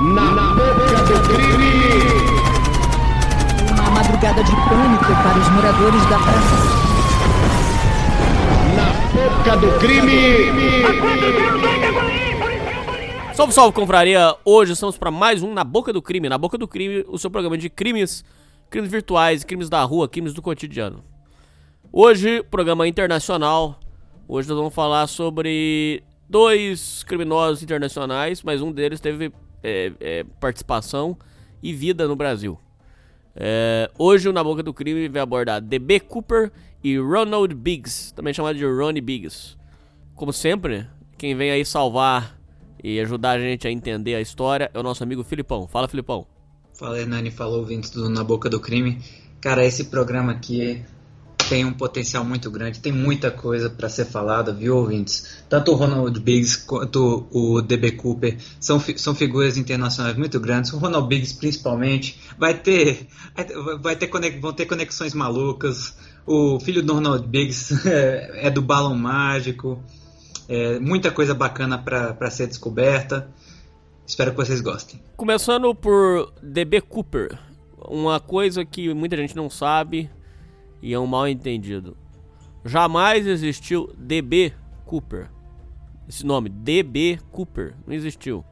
[0.00, 1.92] Na boca do crime!
[3.70, 6.56] Uma madrugada de pânico para os moradores da praça.
[8.76, 10.84] Na boca do crime!
[13.34, 14.34] Salve, salve, confraria!
[14.42, 16.30] Hoje estamos para mais um Na Boca do Crime.
[16.30, 18.24] Na Boca do Crime, o seu programa de crimes,
[18.70, 21.04] crimes virtuais, crimes da rua, crimes do cotidiano.
[21.92, 23.78] Hoje, programa internacional.
[24.26, 29.30] Hoje nós vamos falar sobre dois criminosos internacionais, mas um deles teve
[29.62, 31.16] é, é, participação
[31.62, 32.58] e vida no Brasil.
[33.34, 36.50] É, hoje o Na Boca do Crime vai abordar DB Cooper
[36.82, 39.56] e Ronald Biggs, também chamado de Ronnie Biggs.
[40.14, 42.38] Como sempre, quem vem aí salvar
[42.82, 45.68] e ajudar a gente a entender a história é o nosso amigo Filipão.
[45.68, 46.26] Fala, Filipão.
[46.74, 48.98] Fala, Hernani, falou ouvintes do Na Boca do Crime.
[49.40, 50.82] Cara, esse programa aqui
[51.50, 55.42] tem um potencial muito grande, tem muita coisa para ser falada, viu, ouvintes?
[55.48, 60.72] Tanto o Ronald Biggs quanto o DB Cooper são, são figuras internacionais muito grandes.
[60.72, 63.08] O Ronald Biggs, principalmente, vai ter,
[63.80, 65.98] vai ter vão ter conexões malucas.
[66.24, 69.82] O filho do Ronald Biggs é, é do balão mágico.
[70.48, 73.28] É, muita coisa bacana para ser descoberta.
[74.06, 75.02] Espero que vocês gostem.
[75.16, 77.36] Começando por DB Cooper,
[77.88, 80.08] uma coisa que muita gente não sabe
[80.82, 81.96] e é um mal entendido.
[82.64, 84.52] Jamais existiu DB
[84.84, 85.30] Cooper.
[86.08, 88.44] Esse nome, DB Cooper, não existiu.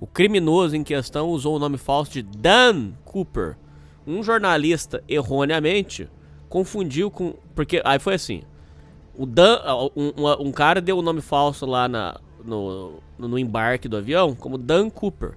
[0.00, 3.56] O criminoso em questão usou o nome falso de Dan Cooper.
[4.06, 6.08] Um jornalista, erroneamente,
[6.48, 7.34] confundiu com.
[7.54, 8.42] Porque aí foi assim:
[9.16, 9.58] o Dan,
[9.96, 14.34] um, um, um cara deu o nome falso lá na, no, no embarque do avião
[14.34, 15.36] como Dan Cooper.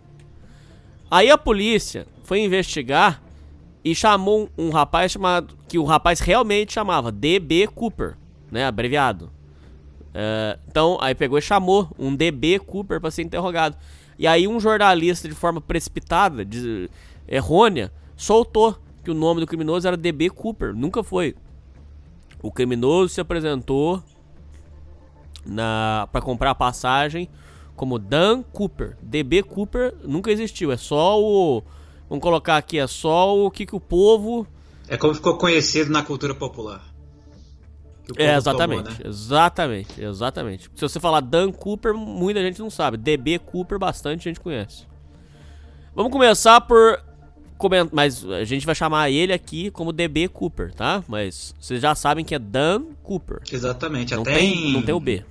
[1.10, 3.22] Aí a polícia foi investigar
[3.84, 5.56] e chamou um, rapaz chamado.
[5.68, 8.16] Que o rapaz realmente chamava DB Cooper,
[8.52, 8.66] né?
[8.66, 9.32] Abreviado.
[10.10, 13.78] Uh, então, aí pegou e chamou um DB Cooper para ser interrogado.
[14.20, 16.90] E aí um jornalista, de forma precipitada, de,
[17.28, 20.76] errônea, soltou que o nome do criminoso era DB Cooper.
[20.76, 21.36] Nunca foi.
[22.42, 24.04] O criminoso se apresentou
[25.46, 27.30] na para comprar passagem
[27.76, 28.96] como Dan Cooper.
[29.02, 30.72] DB Cooper nunca existiu.
[30.72, 31.64] É só o
[32.12, 34.46] Vamos colocar aqui, é só o que, que o povo.
[34.86, 36.84] É como ficou conhecido na cultura popular.
[38.18, 39.10] É, exatamente, tomou, né?
[39.10, 40.70] exatamente, exatamente.
[40.76, 42.98] Se você falar Dan Cooper, muita gente não sabe.
[42.98, 44.84] DB Cooper, bastante gente conhece.
[45.96, 47.02] Vamos começar por
[47.94, 51.02] mas a gente vai chamar ele aqui como DB Cooper, tá?
[51.08, 53.40] Mas vocês já sabem que é Dan Cooper.
[53.50, 54.74] Exatamente, não até tem, em...
[54.74, 55.24] não tem o B.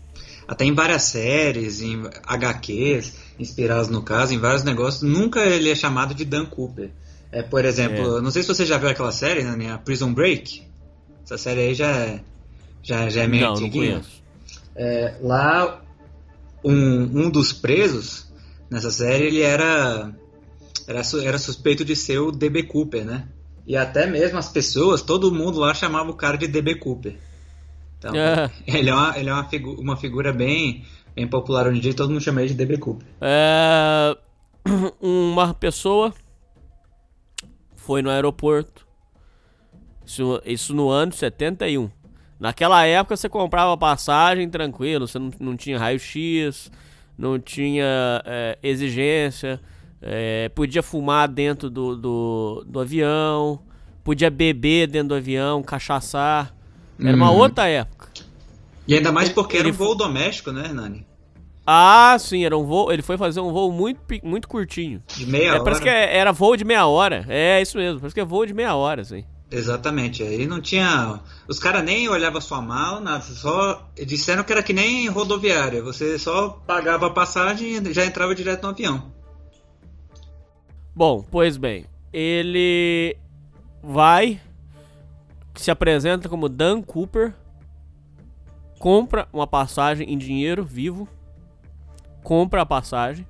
[0.50, 5.76] Até em várias séries, em HQs, inspirados no caso, em vários negócios, nunca ele é
[5.76, 6.90] chamado de Dan Cooper.
[7.30, 8.20] É, por exemplo, é.
[8.20, 10.64] não sei se você já viu aquela série, né, a Prison Break.
[11.22, 12.20] Essa série aí já é,
[12.82, 13.98] já, já é meio não, antiguinha.
[13.98, 14.04] Não
[14.74, 15.80] é, lá,
[16.64, 18.26] um, um dos presos
[18.68, 20.12] nessa série, ele era,
[20.88, 23.28] era, era suspeito de ser o DB Cooper, né?
[23.68, 27.29] E até mesmo as pessoas, todo mundo lá chamava o cara de DB Cooper.
[28.00, 28.50] Então, é.
[28.66, 30.84] ele é, uma, ele é uma, figu uma figura bem
[31.14, 33.06] bem popular hoje em dia, todo mundo chama ele de DB Cooper.
[33.20, 34.16] É...
[35.00, 36.14] Uma pessoa
[37.76, 38.86] foi no aeroporto,
[40.06, 41.90] isso, isso no ano 71.
[42.38, 46.70] Naquela época você comprava passagem tranquilo, você não, não tinha raio-x,
[47.18, 49.60] não tinha é, exigência,
[50.00, 53.60] é, podia fumar dentro do, do, do, avião,
[54.02, 56.54] podia beber dentro do avião, cachaçar.
[57.02, 57.38] Era uma uhum.
[57.38, 58.08] outra época.
[58.86, 61.06] E ainda mais porque ele, era um voo doméstico, né, Nani?
[61.66, 62.90] Ah, sim, era um voo.
[62.90, 65.02] Ele foi fazer um voo muito, muito curtinho.
[65.16, 65.64] De meia é, hora.
[65.64, 67.24] Parece que é, era voo de meia hora.
[67.28, 69.24] É isso mesmo, parece que é voo de meia hora, assim.
[69.50, 70.22] Exatamente.
[70.22, 71.20] Aí não tinha.
[71.48, 73.20] Os caras nem olhavam sua mala.
[73.20, 75.82] Só disseram que era que nem rodoviária.
[75.82, 79.12] Você só pagava a passagem e já entrava direto no avião.
[80.94, 81.84] Bom, pois bem.
[82.12, 83.16] Ele
[83.82, 84.40] vai.
[85.54, 87.34] Se apresenta como Dan Cooper.
[88.78, 91.06] Compra uma passagem em dinheiro vivo
[92.22, 93.26] compra a passagem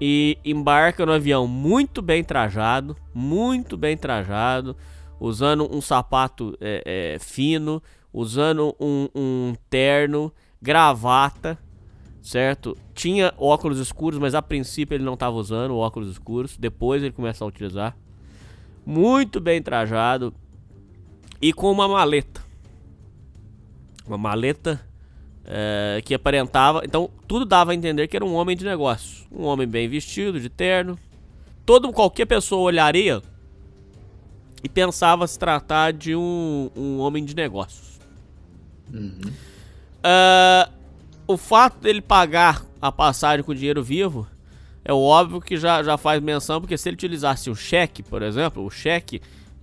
[0.00, 4.76] e embarca no avião muito bem trajado, muito bem trajado,
[5.18, 7.82] usando um sapato é, é, fino,
[8.12, 11.58] usando um, um, terno, gravata,
[12.22, 12.76] certo?
[12.94, 16.56] Tinha óculos escuros, mas a princípio ele não estava usando óculos escuros.
[16.56, 17.94] Depois ele começa a utilizar.
[18.86, 20.32] Muito bem trajado
[21.40, 22.42] e com uma maleta,
[24.06, 24.80] uma maleta
[25.44, 26.82] é, que aparentava.
[26.84, 29.26] Então, tudo dava a entender que era um homem de negócio.
[29.32, 30.98] Um homem bem vestido, de terno.
[31.64, 33.22] Todo, qualquer pessoa olharia
[34.62, 37.98] e pensava se tratar de um, um homem de negócios.
[38.92, 39.20] Uhum.
[40.00, 40.72] Uh,
[41.26, 44.26] o fato dele pagar a passagem com dinheiro vivo
[44.84, 48.64] é óbvio que já, já faz menção, porque se ele utilizasse o cheque, por exemplo,
[48.64, 49.20] o cheque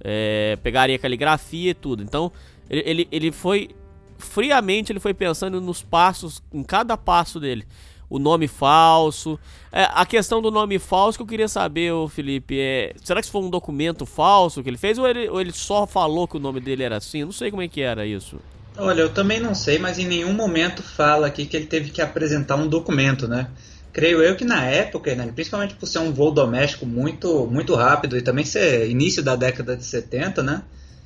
[0.10, 2.02] é, pegaria caligrafia e tudo.
[2.02, 2.32] Então,
[2.70, 3.70] ele, ele, ele foi
[4.18, 7.68] friamente ele foi pensando nos passos, em cada passo dele.
[8.10, 9.38] O nome falso.
[9.70, 12.94] É, a questão do nome falso que eu queria saber, ô Felipe, é.
[13.04, 14.98] Será que isso foi um documento falso que ele fez?
[14.98, 17.26] Ou ele, ou ele só falou que o nome dele era assim?
[17.26, 18.40] Não sei como é que era isso.
[18.78, 22.02] Olha, eu também não sei, mas em nenhum momento fala aqui que ele teve que
[22.02, 23.50] apresentar um documento, né?
[23.98, 28.16] Creio eu que na época, né, principalmente por ser um voo doméstico muito, muito rápido
[28.16, 30.62] e também ser início da década de 70, né?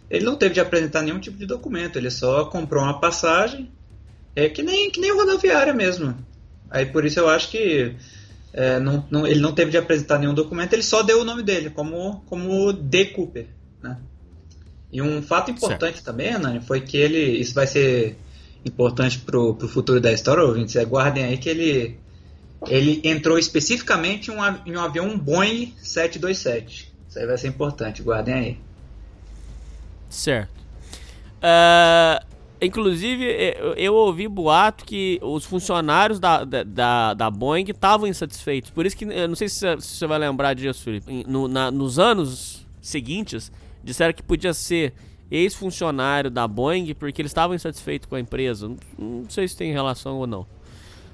[0.10, 3.72] Ele não teve de apresentar nenhum tipo de documento, ele só comprou uma passagem,
[4.36, 6.18] é que nem, que nem rodoviária mesmo.
[6.70, 7.96] Aí por isso eu acho que
[8.52, 11.44] é, não, não, ele não teve de apresentar nenhum documento, ele só deu o nome
[11.44, 13.06] dele, como, como D.
[13.06, 13.48] Cooper.
[13.82, 13.98] Né?
[14.92, 16.04] E um fato importante certo.
[16.04, 17.40] também, Nani, foi que ele.
[17.40, 18.18] Isso vai ser
[18.66, 20.76] importante pro, pro futuro da história, ouvintes.
[20.76, 21.98] É, guardem aí que ele.
[22.68, 26.94] Ele entrou especificamente em um, em um avião Boeing 727.
[27.10, 28.58] Isso aí vai ser importante, guardem aí.
[30.10, 30.52] Certo.
[31.42, 32.24] Uh,
[32.62, 33.26] inclusive,
[33.78, 38.70] eu ouvi boato que os funcionários da, da, da Boeing estavam insatisfeitos.
[38.70, 41.26] Por isso que, eu não sei se você vai lembrar disso, Felipe.
[41.28, 43.52] No, na, nos anos seguintes,
[43.84, 44.94] disseram que podia ser
[45.32, 48.68] ex-funcionário da Boeing porque eles estavam insatisfeitos com a empresa.
[48.68, 50.46] Não, não sei se tem relação ou não.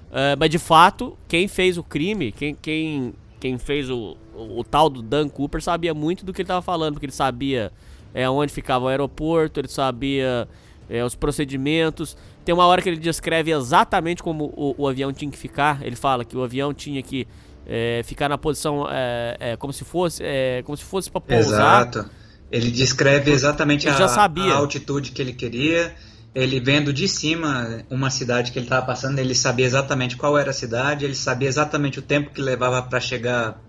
[0.10, 4.64] Uh, mas de fato, quem fez o crime, quem, quem, quem fez o, o, o
[4.64, 7.72] tal do Dan Cooper sabia muito do que ele estava falando, porque ele sabia
[8.14, 10.48] é, onde ficava o aeroporto, ele sabia
[10.90, 12.16] é, os procedimentos.
[12.46, 15.86] Tem uma hora que ele descreve exatamente como o, o avião tinha que ficar.
[15.86, 17.28] Ele fala que o avião tinha que
[17.66, 21.88] é, ficar na posição é, é como se fosse é, como se fosse para pousar.
[21.88, 22.10] Exato.
[22.50, 25.94] Ele descreve exatamente a, a, altitude que ele queria.
[26.38, 30.52] Ele vendo de cima uma cidade que ele estava passando, ele sabia exatamente qual era
[30.52, 33.60] a cidade, ele sabia exatamente o tempo que levava para chegar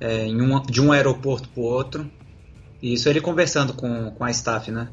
[0.00, 2.10] é, um, de um aeroporto para o outro.
[2.82, 4.88] Isso ele conversando com, com a staff, né?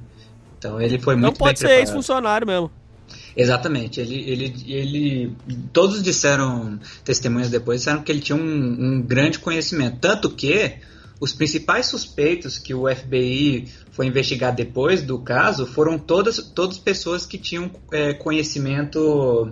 [0.57, 2.69] Então ele foi muito Não pode ser ex-funcionário mesmo.
[3.37, 4.01] Exatamente.
[4.01, 5.37] Ele, ele, ele,
[5.71, 9.99] todos disseram, testemunhas depois, disseram que ele tinha um, um, grande conhecimento.
[10.01, 10.73] Tanto que
[11.19, 17.25] os principais suspeitos que o FBI foi investigar depois do caso foram todas, todas pessoas
[17.25, 19.51] que tinham é, conhecimento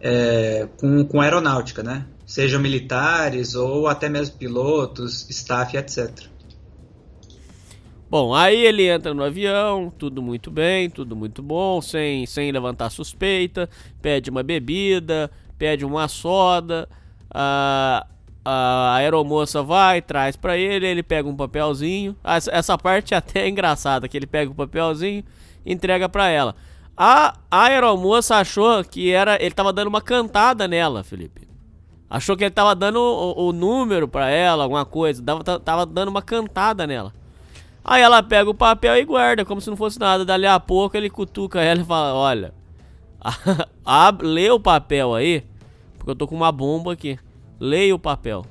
[0.00, 2.06] é, com, com aeronáutica, né?
[2.26, 6.26] Sejam militares ou até mesmo pilotos, staff, etc.
[8.10, 12.90] Bom, aí ele entra no avião, tudo muito bem, tudo muito bom, sem, sem levantar
[12.90, 13.68] suspeita,
[14.00, 16.88] pede uma bebida, pede uma soda,
[17.30, 18.06] a,
[18.50, 22.16] a aeromoça vai, traz para ele, ele pega um papelzinho.
[22.24, 25.24] Essa parte é até engraçada, que ele pega o um papelzinho
[25.72, 26.54] entrega para ela.
[26.96, 31.46] A, a aeromoça achou que era ele tava dando uma cantada nela, Felipe.
[32.10, 36.08] Achou que ele tava dando o, o número para ela, alguma coisa, tava, tava dando
[36.08, 37.12] uma cantada nela.
[37.84, 40.24] Aí ela pega o papel e guarda, como se não fosse nada.
[40.24, 42.54] Dali a pouco ele cutuca ela e fala: Olha,
[43.84, 45.44] a, lê o papel aí,
[45.96, 47.18] porque eu tô com uma bomba aqui.
[47.60, 48.44] Leia o papel.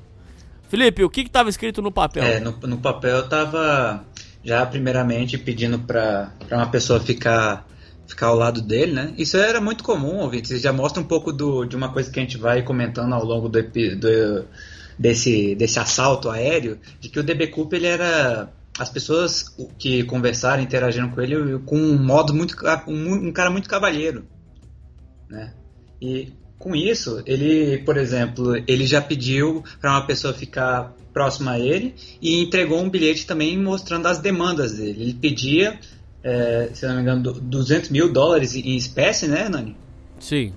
[0.69, 2.23] Felipe, o que que tava escrito no papel?
[2.23, 4.05] É, no, no papel tava
[4.43, 7.65] já primeiramente pedindo pra uma pessoa ficar
[8.07, 9.13] ficar ao lado dele, né?
[9.17, 10.53] Isso era muito comum, ouvinte.
[10.53, 13.23] Isso já mostra um pouco do, de uma coisa que a gente vai comentando ao
[13.23, 14.45] longo do, do,
[14.97, 18.49] desse, desse assalto aéreo, de que o DB Cooper ele era
[18.79, 22.55] as pessoas que conversaram, interagiram com ele com um modo muito
[22.87, 24.25] um, um cara muito cavalheiro,
[25.29, 25.53] né?
[26.01, 31.59] E com isso, ele, por exemplo, ele já pediu para uma pessoa ficar próxima a
[31.59, 35.03] ele e entregou um bilhete também mostrando as demandas dele.
[35.03, 35.79] Ele pedia,
[36.23, 39.75] é, se não me engano, 200 mil dólares em espécie, né, Nani?
[40.19, 40.53] Sim.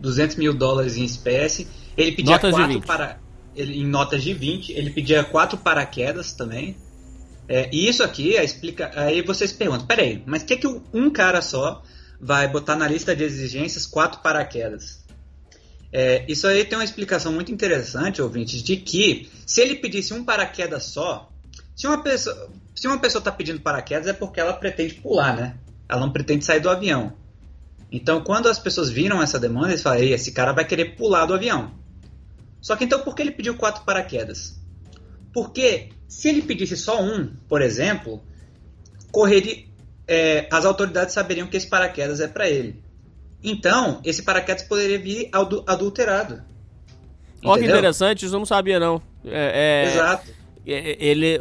[0.00, 1.66] 200 mil dólares em espécie.
[1.96, 3.18] Ele pedia notas quatro para
[3.54, 4.72] ele, em notas de 20.
[4.72, 6.76] Ele pedia quatro paraquedas também.
[7.48, 8.90] É, e isso aqui explica.
[8.94, 11.82] Aí vocês perguntam: peraí, mas o que, que um cara só
[12.20, 15.05] vai botar na lista de exigências quatro paraquedas?
[15.92, 20.24] É, isso aí tem uma explicação muito interessante, ouvintes, de que se ele pedisse um
[20.24, 21.30] paraquedas só,
[21.74, 25.56] se uma pessoa se uma pessoa está pedindo paraquedas é porque ela pretende pular, né?
[25.88, 27.14] Ela não pretende sair do avião.
[27.90, 31.32] Então, quando as pessoas viram essa demanda, eles falam: esse cara vai querer pular do
[31.32, 31.72] avião.
[32.60, 34.60] Só que então, por que ele pediu quatro paraquedas?
[35.32, 38.22] Porque se ele pedisse só um, por exemplo,
[39.10, 39.64] correria,
[40.06, 42.82] é, as autoridades saberiam que esse paraquedas é para ele.
[43.48, 45.30] Então, esse paraquedas poderia vir
[45.68, 46.42] adulterado.
[47.44, 49.00] Olha que interessante, isso eu não sabia não.
[49.24, 50.30] É, é, Exato.
[50.66, 51.38] É, ele,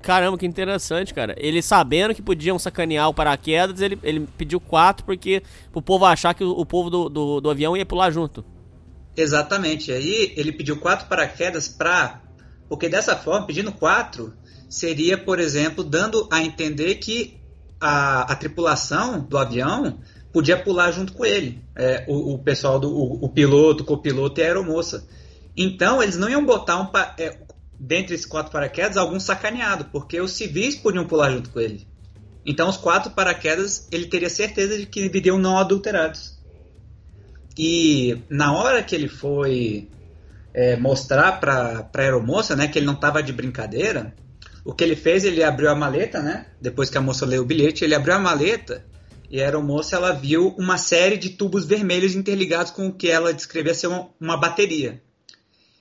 [0.00, 1.34] caramba, que interessante, cara.
[1.36, 5.42] Ele sabendo que podiam sacanear o paraquedas, ele, ele pediu quatro porque
[5.74, 8.42] o povo achar que o, o povo do, do, do avião ia pular junto.
[9.14, 9.92] Exatamente.
[9.92, 12.22] Aí ele pediu quatro paraquedas para.
[12.66, 14.32] Porque dessa forma, pedindo quatro,
[14.70, 17.38] seria, por exemplo, dando a entender que
[17.78, 19.98] a, a tripulação do avião
[20.36, 21.62] podia pular junto com ele.
[21.74, 25.08] É, o, o, pessoal do o, o, piloto, o copiloto e a aeromoça.
[25.56, 27.38] Então, eles não iam botar um, é,
[27.80, 31.88] dentre esses quatro paraquedas algum sacaneado, porque os civis podiam pular junto com ele.
[32.44, 36.38] Então, os quatro paraquedas, ele teria certeza de que viriam não adulterados.
[37.56, 39.88] E na hora que ele foi
[40.52, 44.14] é, mostrar para a aeromoça, né, que ele não estava de brincadeira,
[44.62, 46.44] o que ele fez, ele abriu a maleta, né?
[46.60, 48.84] Depois que a moça leu o bilhete, ele abriu a maleta
[49.30, 53.32] e a aeromoça ela viu uma série de tubos vermelhos interligados com o que ela
[53.32, 55.02] descrevia ser uma, uma bateria.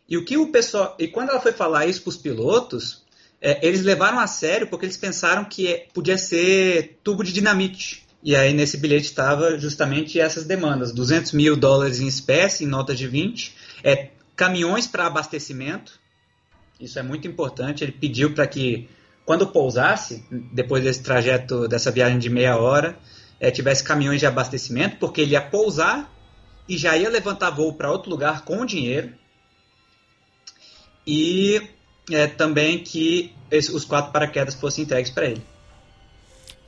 [0.08, 3.04] E o que o pessoal, e quando ela foi falar isso para os pilotos,
[3.42, 8.06] é, eles levaram a sério porque eles pensaram que é, podia ser tubo de dinamite.
[8.24, 12.98] E aí nesse bilhete estava justamente essas demandas: 200 mil dólares em espécie, em notas
[12.98, 16.00] de 20, é, caminhões para abastecimento.
[16.80, 17.84] Isso é muito importante.
[17.84, 18.90] Ele pediu para que,
[19.26, 22.98] quando pousasse, depois desse trajeto, dessa viagem de meia hora,
[23.46, 26.12] é, tivesse caminhões de abastecimento, porque ele ia pousar
[26.68, 29.14] e já ia levantar voo para outro lugar com dinheiro.
[31.06, 31.62] E
[32.12, 35.44] é, também que esse, os quatro paraquedas fossem entregues para ele.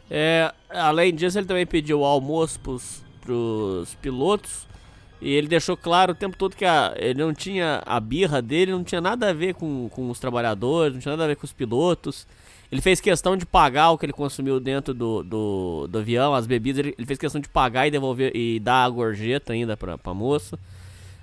[0.07, 4.67] É, além disso, ele também pediu almoço pros, pros pilotos.
[5.19, 8.72] E ele deixou claro o tempo todo que a, ele não tinha a birra dele,
[8.72, 11.46] não tinha nada a ver com, com os trabalhadores, não tinha nada a ver com
[11.46, 12.27] os pilotos.
[12.71, 16.45] Ele fez questão de pagar o que ele consumiu dentro do, do, do avião, as
[16.45, 19.97] bebidas, ele, ele, fez questão de pagar e devolver e dar a gorjeta ainda pra,
[19.97, 20.59] pra moça.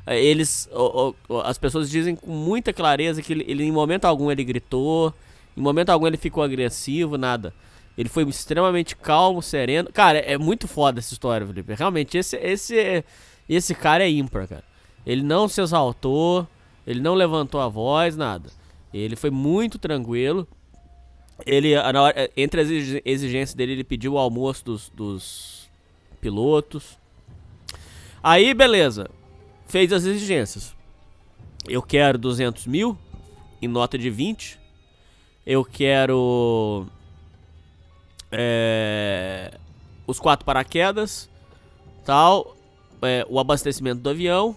[0.07, 4.07] É, eles, o, o, as pessoas dizem com muita clareza que ele, ele, em momento
[4.07, 5.13] algum ele gritou,
[5.57, 7.53] em momento algum ele ficou agressivo, nada.
[7.97, 9.91] Ele foi extremamente calmo, sereno.
[9.93, 11.75] Cara, é muito foda essa história, Felipe.
[11.75, 13.05] Realmente, esse, esse,
[13.49, 14.65] esse cara é ímpar, cara.
[15.07, 16.47] Ele não se exaltou,
[16.87, 18.51] ele não levantou a voz, nada.
[18.93, 20.49] Ele foi muito tranquilo.
[21.45, 22.69] Ele, hora, entre as
[23.05, 25.71] exigências dele, ele pediu o almoço dos, dos
[26.21, 26.99] pilotos.
[28.23, 29.11] Aí, beleza.
[29.67, 30.75] Fez as exigências.
[31.69, 32.97] Eu quero 200 mil
[33.61, 34.59] em nota de 20.
[35.47, 36.87] Eu quero
[38.31, 39.53] é,
[40.07, 41.29] os quatro paraquedas,
[42.05, 42.57] tal,
[43.03, 44.57] é, o abastecimento do avião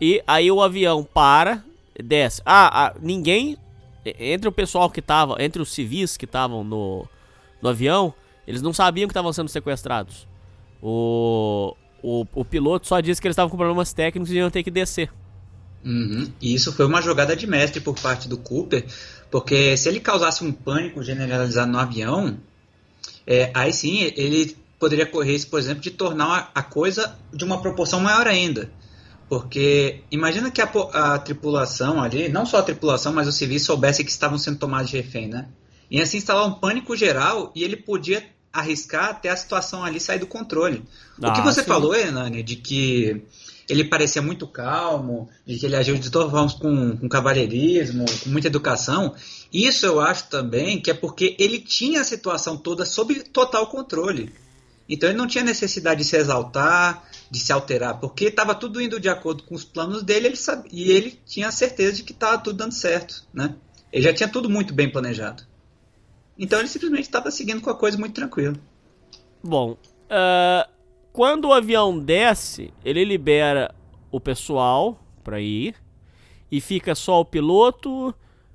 [0.00, 1.62] e aí o avião para,
[2.02, 2.40] desce.
[2.44, 3.56] Ah, ah, ninguém
[4.04, 7.06] entre o pessoal que tava, entre os civis que estavam no,
[7.60, 8.14] no avião,
[8.46, 10.26] eles não sabiam que estavam sendo sequestrados.
[10.82, 14.62] O, o, o piloto só disse que eles estavam com problemas técnicos e iam ter
[14.62, 15.10] que descer.
[15.84, 16.30] Uhum.
[16.40, 18.84] E isso foi uma jogada de mestre por parte do Cooper,
[19.30, 22.38] porque se ele causasse um pânico generalizado no avião,
[23.26, 28.00] é, aí sim ele poderia correr por exemplo, de tornar a coisa de uma proporção
[28.00, 28.70] maior ainda.
[29.30, 34.04] Porque imagina que a, a, tripulação ali, não só a tripulação, mas os civis soubessem
[34.04, 35.46] que estavam sendo tomados de refém, né?
[35.88, 40.18] E assim instalar um pânico geral e ele podia arriscar até a situação ali sair
[40.18, 40.82] do controle.
[41.22, 41.68] Ah, o que você sim.
[41.68, 43.22] falou, Hernani, de que
[43.68, 48.30] ele parecia muito calmo, de que ele agiu de todas formas com, com cavalheirismo, com
[48.30, 49.14] muita educação,
[49.52, 54.32] isso eu acho também que é porque ele tinha a situação toda sob total controle.
[54.90, 58.98] Então ele não tinha necessidade de se exaltar, de se alterar, porque estava tudo indo
[58.98, 62.10] de acordo com os planos dele ele sabia, e ele tinha a certeza de que
[62.10, 63.24] estava tudo dando certo.
[63.32, 63.54] Né?
[63.92, 65.44] Ele já tinha tudo muito bem planejado.
[66.36, 68.56] Então ele simplesmente estava seguindo com a coisa muito tranquilo.
[69.40, 70.68] Bom, uh,
[71.12, 73.72] quando o avião desce, ele libera
[74.10, 75.76] o pessoal para ir
[76.50, 78.12] e fica só o piloto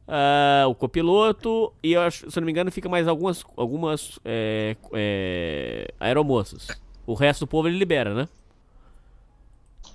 [0.08, 4.20] uh, o copiloto e, eu acho, se eu não me engano, fica mais algumas, algumas
[4.24, 6.68] é, é, aeromoças.
[7.06, 8.28] O resto do povo ele libera, né?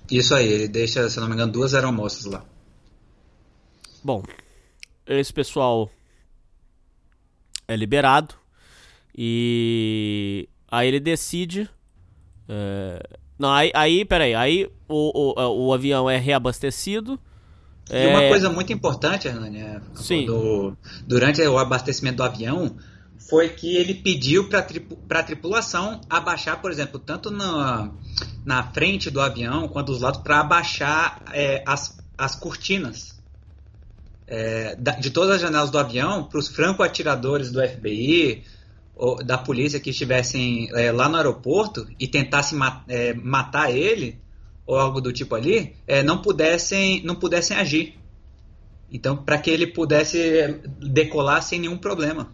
[0.09, 2.45] Isso aí, ele deixa, se eu não me engano, duas aeromoças lá.
[4.03, 4.23] Bom,
[5.05, 5.89] esse pessoal
[7.67, 8.35] é liberado
[9.15, 11.69] e aí ele decide.
[12.47, 13.19] É...
[13.37, 17.19] Não, aí, aí, peraí, aí o, o, o avião é reabastecido
[17.89, 18.29] e uma é.
[18.29, 20.25] coisa muito importante, Hernani, é, Sim.
[20.25, 22.75] Do, durante o abastecimento do avião,
[23.29, 27.91] foi que ele pediu para a tripulação abaixar, por exemplo, tanto na,
[28.45, 33.21] na frente do avião quanto dos lados, para abaixar é, as, as cortinas
[34.27, 38.43] é, de todas as janelas do avião para os franco-atiradores do FBI
[38.95, 44.19] ou da polícia que estivessem é, lá no aeroporto e tentassem ma é, matar ele
[44.71, 47.99] ou algo do tipo ali, é, não pudessem não pudessem agir.
[48.89, 52.31] Então, para que ele pudesse decolar sem nenhum problema.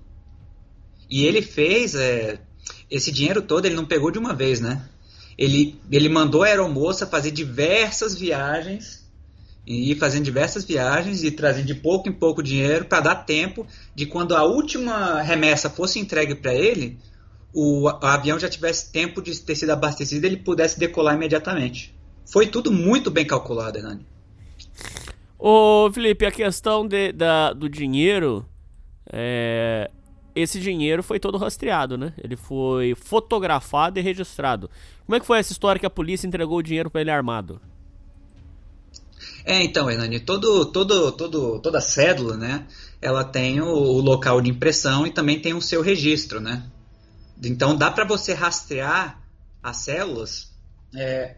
[1.10, 2.39] E ele fez é,
[2.91, 4.88] esse dinheiro todo, ele não pegou de uma vez, né?
[5.36, 9.06] Ele, ele mandou a aeromoça fazer diversas viagens
[9.65, 13.65] E ir fazendo diversas viagens e trazendo de pouco em pouco dinheiro para dar tempo
[13.96, 17.00] de quando a última remessa fosse entregue para ele,
[17.51, 21.97] o, o avião já tivesse tempo de ter sido abastecido ele pudesse decolar imediatamente.
[22.28, 24.06] Foi tudo muito bem calculado, Hernani.
[25.40, 28.46] Ô, Felipe, a questão de, da, do dinheiro.
[29.12, 29.90] É,
[30.36, 32.14] esse dinheiro foi todo rastreado, né?
[32.22, 34.70] Ele foi fotografado e registrado.
[35.06, 37.62] Como é que foi essa história que a polícia entregou o dinheiro para ele armado?
[39.46, 42.68] É, então, Hernani, todo, todo, todo, toda cédula, né?
[43.02, 46.70] Ela tem o, o local de impressão e também tem o seu registro, né?
[47.42, 49.22] Então dá para você rastrear
[49.64, 50.57] as células
[50.98, 51.36] é,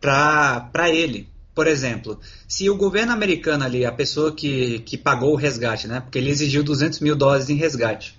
[0.00, 1.28] para ele.
[1.54, 6.00] Por exemplo, se o governo americano ali, a pessoa que, que pagou o resgate, né?
[6.00, 8.18] Porque ele exigiu 200 mil dólares em resgate.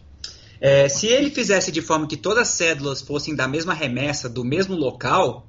[0.60, 4.44] É, se ele fizesse de forma que todas as cédulas fossem da mesma remessa, do
[4.44, 5.48] mesmo local,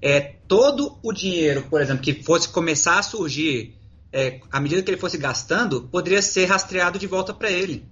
[0.00, 3.74] é, todo o dinheiro, por exemplo, que fosse começar a surgir
[4.10, 7.84] é, à medida que ele fosse gastando, poderia ser rastreado de volta para ele.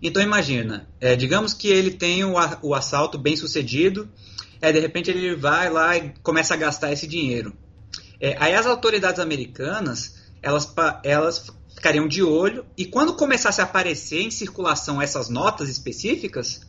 [0.00, 4.08] Então imagina, é, digamos que ele tem o, o assalto bem sucedido,
[4.62, 7.52] é, de repente ele vai lá e começa a gastar esse dinheiro.
[8.20, 14.22] É, aí as autoridades americanas, elas, elas ficariam de olho e quando começasse a aparecer
[14.22, 16.60] em circulação essas notas específicas,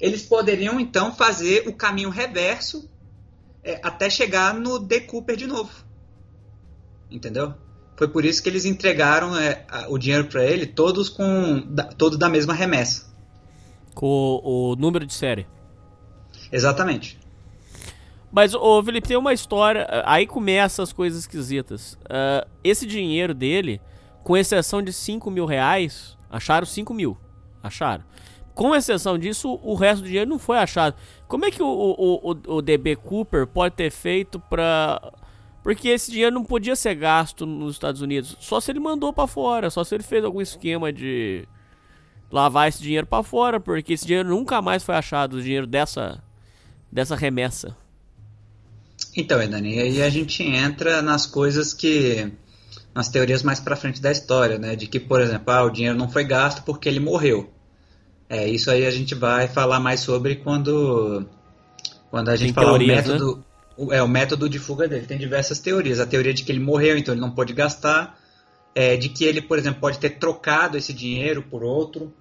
[0.00, 2.88] eles poderiam então fazer o caminho reverso
[3.64, 5.00] é, até chegar no D.
[5.00, 5.72] Cooper de novo.
[7.10, 7.52] Entendeu?
[7.96, 12.16] Foi por isso que eles entregaram é, o dinheiro para ele, todos com da, todos
[12.16, 13.12] da mesma remessa.
[13.92, 15.48] Com o, o número de série.
[16.52, 17.19] Exatamente.
[18.32, 19.86] Mas, ô Felipe, tem uma história.
[20.04, 21.94] Aí começa as coisas esquisitas.
[22.04, 23.80] Uh, esse dinheiro dele,
[24.22, 27.18] com exceção de 5 mil reais, acharam 5 mil.
[27.62, 28.04] Acharam.
[28.54, 30.94] Com exceção disso, o resto do dinheiro não foi achado.
[31.26, 35.12] Como é que o, o, o, o DB Cooper pode ter feito pra.
[35.62, 38.36] Porque esse dinheiro não podia ser gasto nos Estados Unidos.
[38.40, 39.70] Só se ele mandou para fora.
[39.70, 41.46] Só se ele fez algum esquema de
[42.30, 43.60] lavar esse dinheiro para fora.
[43.60, 45.34] Porque esse dinheiro nunca mais foi achado.
[45.34, 46.22] O dinheiro dessa,
[46.90, 47.76] dessa remessa.
[49.16, 52.32] Então, Edani, aí a gente entra nas coisas que.
[52.94, 54.76] nas teorias mais pra frente da história, né?
[54.76, 57.52] De que, por exemplo, ah, o dinheiro não foi gasto porque ele morreu.
[58.28, 61.26] É, isso aí a gente vai falar mais sobre quando.
[62.10, 63.36] Quando a gente Tem falar teorias, o método.
[63.36, 63.42] Né?
[63.76, 65.06] O, é, o método de fuga dele.
[65.06, 65.98] Tem diversas teorias.
[65.98, 68.18] A teoria de que ele morreu, então ele não pôde gastar.
[68.72, 72.14] É, de que ele, por exemplo, pode ter trocado esse dinheiro por outro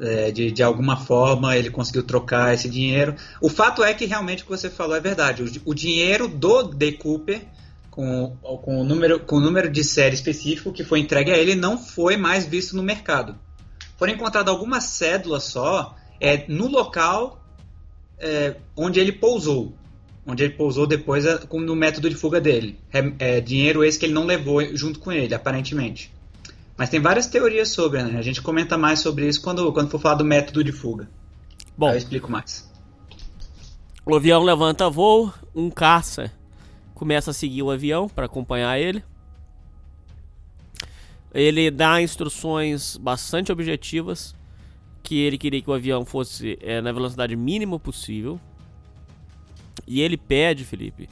[0.00, 3.14] é, de, de alguma forma ele conseguiu trocar esse dinheiro.
[3.40, 5.42] O fato é que realmente o que você falou é verdade.
[5.42, 6.92] O, o dinheiro do D.
[6.92, 7.42] Cooper,
[7.90, 11.54] com, com, o número, com o número de série específico que foi entregue a ele,
[11.54, 13.36] não foi mais visto no mercado.
[13.96, 17.40] Foram encontradas algumas cédulas só é, no local
[18.18, 19.74] é, onde ele pousou.
[20.26, 22.78] Onde ele pousou depois é, no método de fuga dele.
[23.18, 26.12] É, dinheiro esse que ele não levou junto com ele, aparentemente.
[26.76, 28.18] Mas tem várias teorias sobre, né?
[28.18, 31.08] A gente comenta mais sobre isso quando, quando for falar do método de fuga.
[31.76, 32.70] Bom, Aí eu explico mais.
[34.04, 36.30] O avião levanta voo, um caça
[36.94, 39.04] começa a seguir o avião para acompanhar ele.
[41.32, 44.34] Ele dá instruções bastante objetivas
[45.02, 48.40] que ele queria que o avião fosse é, na velocidade mínima possível.
[49.86, 51.08] E ele pede, Felipe,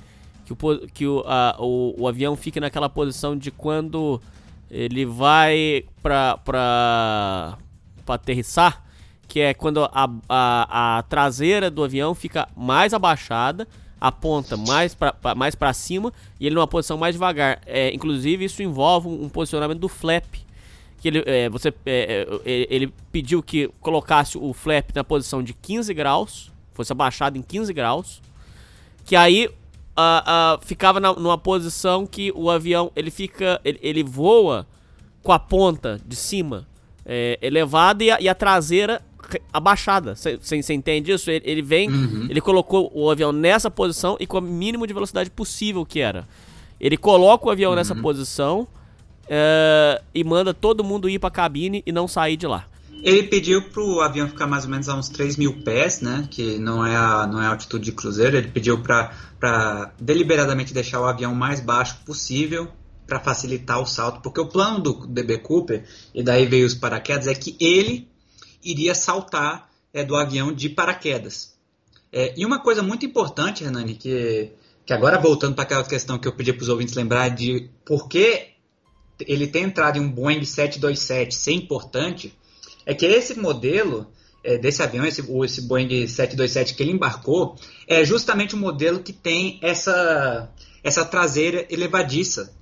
[0.47, 0.57] que, o,
[0.89, 4.21] que o, a, o, o avião fique naquela posição de quando
[4.73, 7.59] ele vai pra, pra,
[8.07, 8.83] pra aterrissar,
[9.29, 13.69] que é quando a, a, a traseira do avião fica mais abaixada,
[14.01, 17.61] a ponta mais pra, pra, mais pra cima e ele numa posição mais devagar.
[17.67, 20.25] É, inclusive, isso envolve um, posicionamento do flap.
[20.99, 25.53] Que ele, é, você, é, é ele pediu que colocasse o flap na posição de
[25.53, 28.23] 15 graus, fosse abaixado em 15 graus,
[29.05, 29.51] que aí
[29.97, 34.67] uh, uh, ficava na, numa posição que o avião ele fica ele, ele voa
[35.23, 36.67] com a ponta de cima
[37.05, 39.03] é, elevada e a, e a, traseira
[39.53, 40.15] abaixada.
[40.15, 41.31] Você entende isso?
[41.31, 42.27] Ele, ele vem, uhum.
[42.29, 46.27] ele colocou o avião nessa posição e com o mínimo de velocidade possível que era.
[46.81, 47.77] Ele coloca o avião uhum.
[47.77, 48.67] nessa posição
[49.29, 52.67] é, e manda todo mundo ir para a cabine e não sair de lá.
[53.03, 56.29] Ele pediu para o avião ficar mais ou menos a uns 3 mil pés, né?
[56.31, 58.37] Que não é a, não é a altitude de cruzeiro.
[58.37, 62.69] Ele pediu para deliberadamente deixar o avião mais baixo possível
[63.07, 65.85] para facilitar o salto, porque o plano do DB Cooper,
[66.15, 68.09] e daí veio os paraquedas, é que ele
[68.65, 71.55] iria saltar é, do avião de paraquedas.
[72.13, 74.53] É, e uma coisa muito importante, Hernani, que,
[74.87, 78.09] que agora voltando para aquela questão que eu pedi para os ouvintes lembrar de por
[78.09, 78.49] que
[79.21, 82.35] ele ter entrado em um Boeing 727 ser importante,
[82.85, 84.11] é que esse modelo
[84.45, 89.13] é, desse avião, esse, esse Boeing 727 que ele embarcou, é justamente o modelo que
[89.13, 90.51] tem essa,
[90.83, 92.55] essa traseira elevadiça,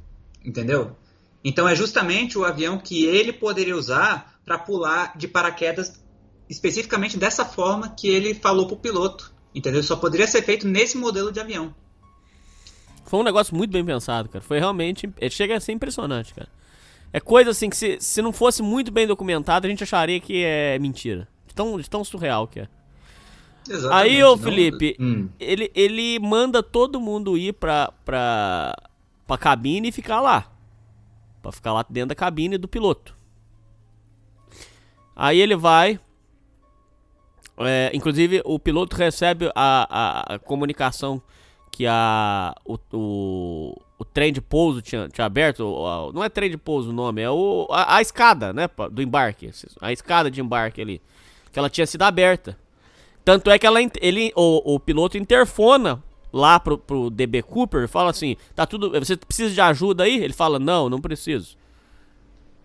[0.44, 0.96] entendeu?
[1.42, 6.00] Então é justamente o avião que ele poderia usar para pular de paraquedas
[6.48, 9.82] especificamente dessa forma que ele falou pro piloto, entendeu?
[9.82, 11.74] Só poderia ser feito nesse modelo de avião.
[13.06, 14.44] Foi um negócio muito bem pensado, cara.
[14.44, 15.08] Foi realmente.
[15.30, 16.48] Chega a ser impressionante, cara.
[17.12, 20.44] É coisa assim que se, se não fosse muito bem documentado, a gente acharia que
[20.44, 21.26] é mentira.
[21.46, 22.68] De tão, de tão surreal que é.
[23.68, 25.28] Exatamente, Aí, ô não- Felipe, Hum.
[25.38, 28.74] ele, ele manda todo mundo ir pra, pra,
[29.26, 30.50] pra cabine e ficar lá.
[31.42, 33.16] Pra ficar lá dentro da cabine do piloto.
[35.14, 35.98] Aí ele vai.
[37.58, 41.20] é, inclusive, o piloto recebe a, a, a comunicação
[41.70, 45.62] que a, o, o, o trem de pouso tinha, tinha aberto.
[46.14, 49.50] não é trem de pouso o nome, é o, a, a escada né, do embarque.
[49.78, 51.02] A escada de embarque ali.
[51.52, 52.56] Que ela tinha sido aberta.
[53.22, 57.88] Tanto é que ela, ele, o, o piloto interfona lá pro, pro DB Cooper e
[57.88, 58.90] fala assim: tá tudo.
[58.98, 60.16] Você precisa de ajuda aí?
[60.24, 61.58] Ele fala: não, não preciso.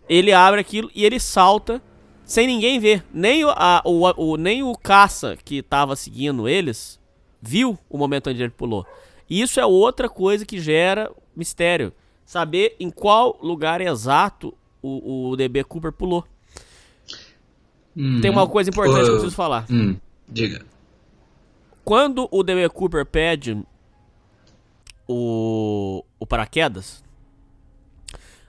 [0.08, 1.82] Ele abre aquilo e ele salta
[2.24, 3.04] sem ninguém ver.
[3.14, 6.98] Nem o, a- o, o- nem o caça que tava seguindo eles
[7.42, 8.86] viu o momento onde ele pulou.
[9.30, 11.94] Isso é outra coisa que gera mistério.
[12.26, 16.26] Saber em qual lugar exato o, o DB Cooper pulou.
[18.22, 19.66] Tem uma coisa importante que eu preciso falar.
[19.70, 19.96] Hum,
[20.28, 20.66] diga.
[21.84, 23.64] Quando o DB Cooper pede
[25.08, 27.04] o, o paraquedas,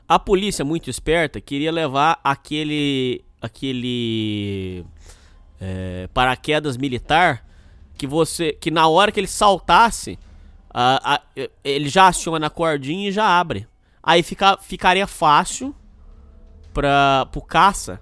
[0.08, 4.84] a polícia muito esperta queria levar aquele aquele
[5.60, 7.46] é, paraquedas militar
[7.96, 10.18] que você que na hora que ele saltasse
[10.78, 11.22] a- a-
[11.64, 13.66] ele já aciona a cordinha e já abre.
[14.02, 15.74] Aí fica, ficaria fácil
[16.74, 18.00] para o caça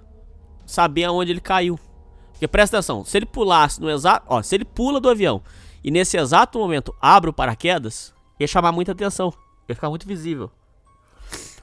[0.65, 1.79] saber aonde ele caiu.
[2.31, 4.25] Porque presta atenção, se ele pulasse no exato.
[4.29, 5.41] Ó, se ele pula do avião
[5.81, 9.33] e nesse exato momento abre o paraquedas, ia chamar muita atenção.
[9.69, 10.51] Ia ficar muito visível.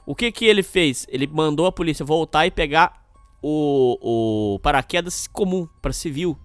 [0.05, 1.05] O que que ele fez?
[1.09, 3.05] Ele mandou a polícia voltar e pegar
[3.41, 6.37] o, o paraquedas comum para civil.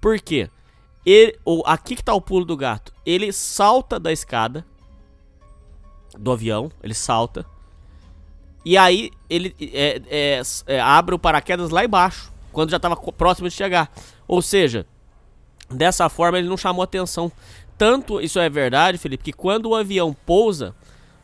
[0.00, 0.50] Por quê?
[1.04, 2.92] Ele, o, aqui que tá o pulo do gato.
[3.04, 4.64] Ele salta da escada
[6.18, 7.44] do avião, ele salta.
[8.64, 13.48] E aí ele é, é, é, abre o paraquedas lá embaixo, quando já estava próximo
[13.48, 13.92] de chegar.
[14.26, 14.86] Ou seja,
[15.70, 17.30] dessa forma ele não chamou atenção.
[17.76, 20.74] Tanto isso é verdade, Felipe, que quando o avião pousa,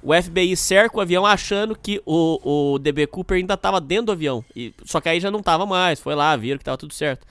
[0.02, 4.12] o FBI cerca o avião achando que o, o DB Cooper ainda estava dentro do
[4.12, 4.44] avião.
[4.54, 7.26] E, só que aí já não estava mais, foi lá, viram que estava tudo certo.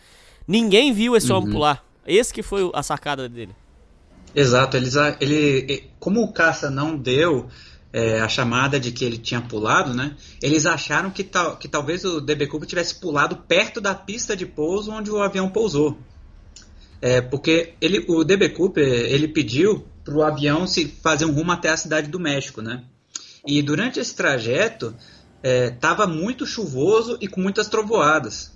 [0.48, 1.84] Ninguém viu esse homem pular.
[2.10, 3.56] Esse que foi a sacada dele.
[4.34, 7.48] Exato, eles, a- ele, como o caça não deu
[7.91, 10.15] é, a chamada de que ele tinha pulado, né?
[10.41, 14.45] Eles acharam que, tal, que talvez o DB Cooper tivesse pulado perto da pista de
[14.45, 15.98] pouso onde o avião pousou.
[17.02, 21.52] É, porque ele, o DB Cooper ele pediu para o avião se fazer um rumo
[21.52, 22.84] até a cidade do México, né?
[23.45, 24.93] E durante esse trajeto
[25.41, 28.52] estava muito chuvoso e com muitas trovoadas.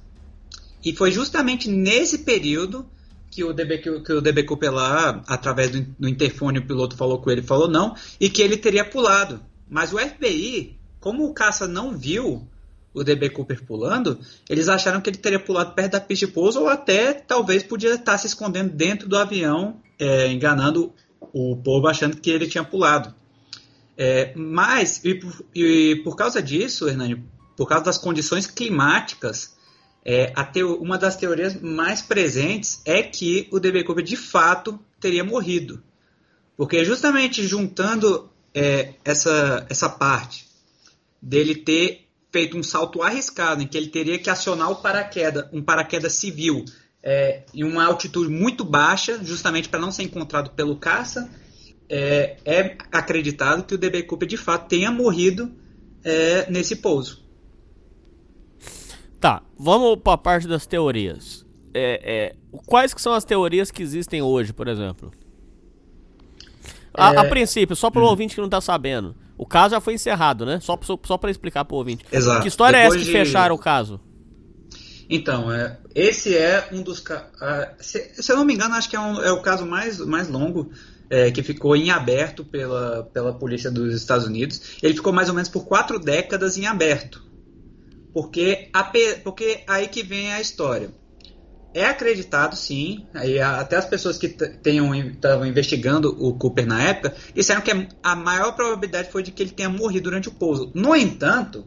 [0.83, 2.85] E foi justamente nesse período
[3.33, 7.19] que o DB, que, o- DB Cooper lá, através do, do interfone, o piloto falou
[7.19, 9.41] com ele, falou não, e que ele teria pulado.
[9.69, 12.47] Mas o FBI, como o caça não viu
[12.93, 16.61] o DB Cooper pulando, eles acharam que ele teria pulado perto da pista de pouso
[16.61, 20.93] ou até talvez podia estar se escondendo dentro do avião, é, enganando
[21.33, 23.13] o povo achando que ele tinha pulado.
[23.97, 27.23] É, mas, e por, e por causa disso, Hernani,
[27.57, 29.52] por causa das condições climáticas,
[30.05, 35.23] é, teo- uma das teorias mais presentes é que o DB Cooper de fato teria
[35.23, 35.81] morrido.
[36.57, 40.45] Porque justamente juntando é, essa, essa parte
[41.21, 45.61] dele ter feito um salto arriscado, em que ele teria que acionar o paraquedas, um
[45.61, 46.65] paraquedas civil,
[47.01, 51.29] é, em uma altitude muito baixa, justamente para não ser encontrado pelo caça,
[51.89, 55.51] é, é acreditado que o DB Cooper de fato tenha morrido
[56.03, 57.22] é, nesse pouso.
[59.23, 61.45] Tá, vamos pra parte das teorias.
[61.73, 65.13] É, é, quais que são as teorias que existem hoje, por exemplo?
[66.93, 69.15] A, É, a princípio, só pro ouvinte que não tá sabendo.
[69.38, 70.59] O caso já foi encerrado, né?
[70.59, 72.03] Só, só, só pra explicar pro ouvinte.
[72.12, 72.41] Exato.
[72.41, 73.97] Que história é essa Depois que de- fecharam o caso?
[75.09, 77.01] Então, é, esse é um dos.
[77.39, 79.99] ah, se, se eu não me engano, acho que é, um- é o caso mais,
[79.99, 80.69] mais longo
[81.09, 84.77] é, que ficou em aberto pela, pela polícia dos Estados Unidos.
[84.83, 87.23] Ele ficou mais ou menos por quatro décadas em aberto.
[88.13, 90.91] Porque, ape- porque aí que vem a história.
[91.73, 97.15] É acreditado, sim, aí a- até as pessoas que estavam investigando o Cooper na época
[97.34, 100.71] disseram que a- a maior probabilidade foi de que ele tenha morrido durante o pouso.
[100.76, 101.65] No entanto,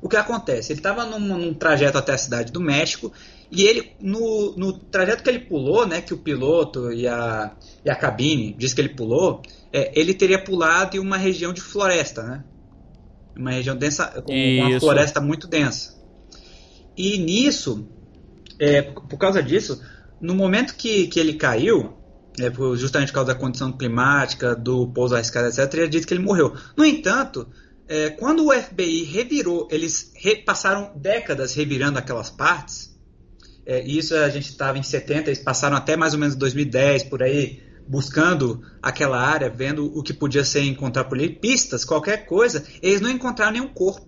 [0.00, 0.72] o que acontece?
[0.72, 3.12] Ele estava num, num trajeto até a cidade do México
[3.50, 7.88] E ele, no, no trajeto que ele pulou, né, que o piloto e a, e
[7.88, 9.40] a cabine diz que ele pulou,
[9.72, 12.44] é, ele teria pulado em uma região de floresta, né?
[13.38, 14.80] Uma região densa, com uma Isso.
[14.80, 15.96] floresta muito densa.
[16.96, 17.88] E nisso,
[18.58, 19.80] é, por causa disso,
[20.20, 21.96] no momento que, que ele caiu,
[22.40, 26.22] é, justamente por causa da condição climática, do pouso arriscado, etc., ele disse que ele
[26.22, 26.52] morreu.
[26.76, 27.48] No entanto,
[27.86, 32.98] é, quando o FBI revirou, eles re- passaram décadas revirando aquelas partes,
[33.64, 37.04] é, e isso a gente estava em 70, eles passaram até mais ou menos 2010,
[37.04, 42.26] por aí, buscando aquela área, vendo o que podia ser encontrar por ali, pistas, qualquer
[42.26, 44.06] coisa, eles não encontraram nenhum corpo.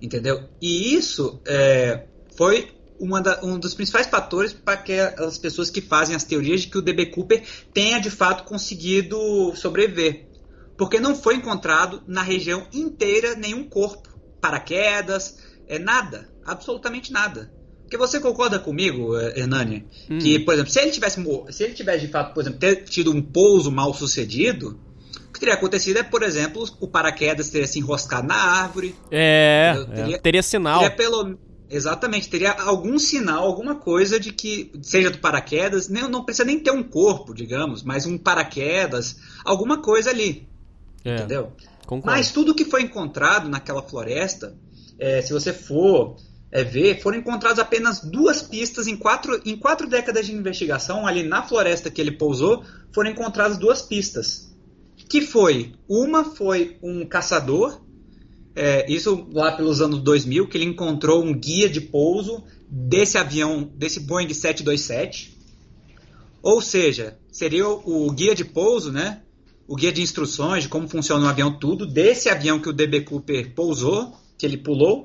[0.00, 0.48] Entendeu?
[0.60, 2.74] E isso é, foi
[3.22, 6.78] da- um dos principais fatores para que as pessoas que fazem as teorias de que
[6.78, 10.26] o DB Cooper tenha de fato conseguido sobreviver.
[10.76, 14.08] Porque não foi encontrado na região inteira nenhum corpo,
[14.40, 17.52] paraquedas, é nada, absolutamente nada.
[17.86, 19.86] Porque você concorda comigo, eh, Hernani,
[20.20, 23.12] que, por exemplo, se ele tivesse se ele tivesse de fato, por exemplo, ter tido
[23.12, 24.76] um pouso mal sucedido,
[25.28, 29.72] o que teria acontecido é, por exemplo, o paraquedas teria se enroscado na árvore, É,
[29.76, 30.80] é, teria- teria sinal.
[30.80, 31.38] Teria pelo
[31.70, 36.58] exatamente teria algum sinal, alguma coisa de que seja do paraquedas, nem, não precisa nem
[36.58, 40.48] ter um corpo, digamos, mas um paraquedas, alguma coisa ali,
[41.04, 41.52] É, entendeu?
[41.86, 42.16] concordo.
[42.18, 44.56] Mas tudo que foi encontrado naquela floresta,
[44.98, 46.16] é, se você for
[46.50, 51.22] é, ver, foram encontradas apenas duas pistas em quatro, em quatro décadas de investigação ali
[51.22, 54.54] na floresta que ele pousou, foram encontradas duas pistas.
[55.08, 57.80] Que foi, uma foi um caçador,
[58.54, 63.70] é, isso lá pelos anos 2000, que ele encontrou um guia de pouso desse avião,
[63.76, 65.36] desse Boeing 727.
[66.42, 69.22] Ou seja, seria o, o guia de pouso, né?
[69.68, 73.02] O guia de instruções de como funciona o avião, tudo, desse avião que o DB
[73.02, 75.02] Cooper pousou, que ele pulou.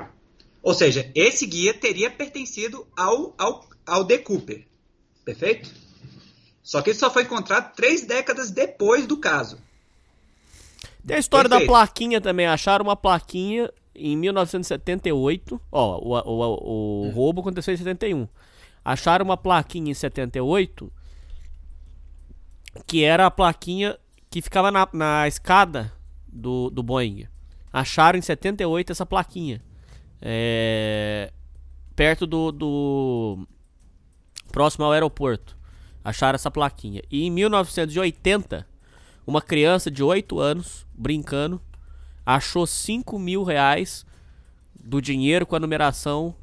[0.62, 4.19] Ou seja, esse guia teria pertencido ao, ao, ao D.
[4.19, 4.65] Cooper.
[5.26, 5.69] Perfeito?
[6.62, 9.58] Só que ele só foi encontrado três décadas depois do caso.
[11.06, 11.71] Tem a história da Perfeito.
[11.71, 12.45] plaquinha também.
[12.45, 15.60] Acharam uma plaquinha em 1978.
[15.71, 18.28] Ó, o, o, o, o roubo aconteceu em 71.
[18.86, 20.91] Acharam uma plaquinha em 78
[22.86, 23.97] que era a plaquinha
[24.30, 25.91] que ficava na, na escada
[26.28, 27.28] do, do Boeing.
[27.71, 29.62] Acharam em 78 essa plaquinha.
[30.21, 31.31] É,
[31.95, 33.47] perto do, do.
[34.51, 35.57] Próximo ao aeroporto.
[36.03, 37.01] Acharam essa plaquinha.
[37.10, 38.67] E em 1980,
[39.25, 41.62] uma criança de 8 anos, brincando,
[42.25, 44.05] achou 5 mil reais
[44.84, 46.36] do dinheiro com a numeração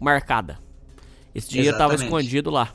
[0.00, 0.58] marcada.
[1.34, 2.72] Esse dinheiro estava escondido lá.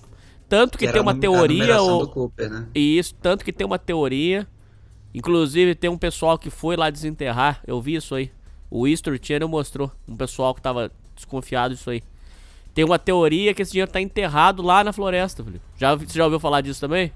[0.47, 1.81] Tanto que era tem uma teoria.
[1.81, 2.67] ou- Cooper, né?
[2.75, 4.47] e isso, tanto que tem uma teoria.
[5.13, 7.61] Inclusive, tem um pessoal que foi lá desenterrar.
[7.67, 8.31] Eu vi isso aí.
[8.73, 9.91] O History Channel mostrou.
[10.07, 12.01] Um pessoal que tava desconfiado disso aí.
[12.73, 15.63] Tem uma teoria que esse dinheiro tá enterrado lá na floresta, Felipe.
[15.77, 17.13] Já, você já ouviu falar disso também?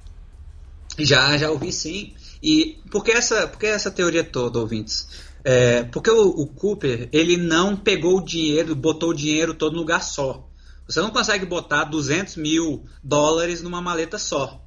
[1.00, 2.14] Já, já ouvi sim.
[2.44, 5.10] E por que essa, por que essa teoria toda, ouvintes?
[5.44, 9.80] É, porque o, o Cooper, ele não pegou o dinheiro, botou o dinheiro todo no
[9.80, 10.48] lugar só.
[10.88, 14.64] Você não consegue botar 200 mil dólares numa maleta só.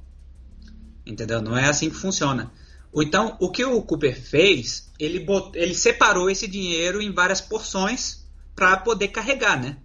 [1.05, 1.41] Entendeu?
[1.41, 2.51] Não é assim que funciona.
[2.95, 8.25] Então, o que o Cooper fez, ele, bot, ele separou esse dinheiro em várias porções
[8.55, 9.77] para poder carregar, né?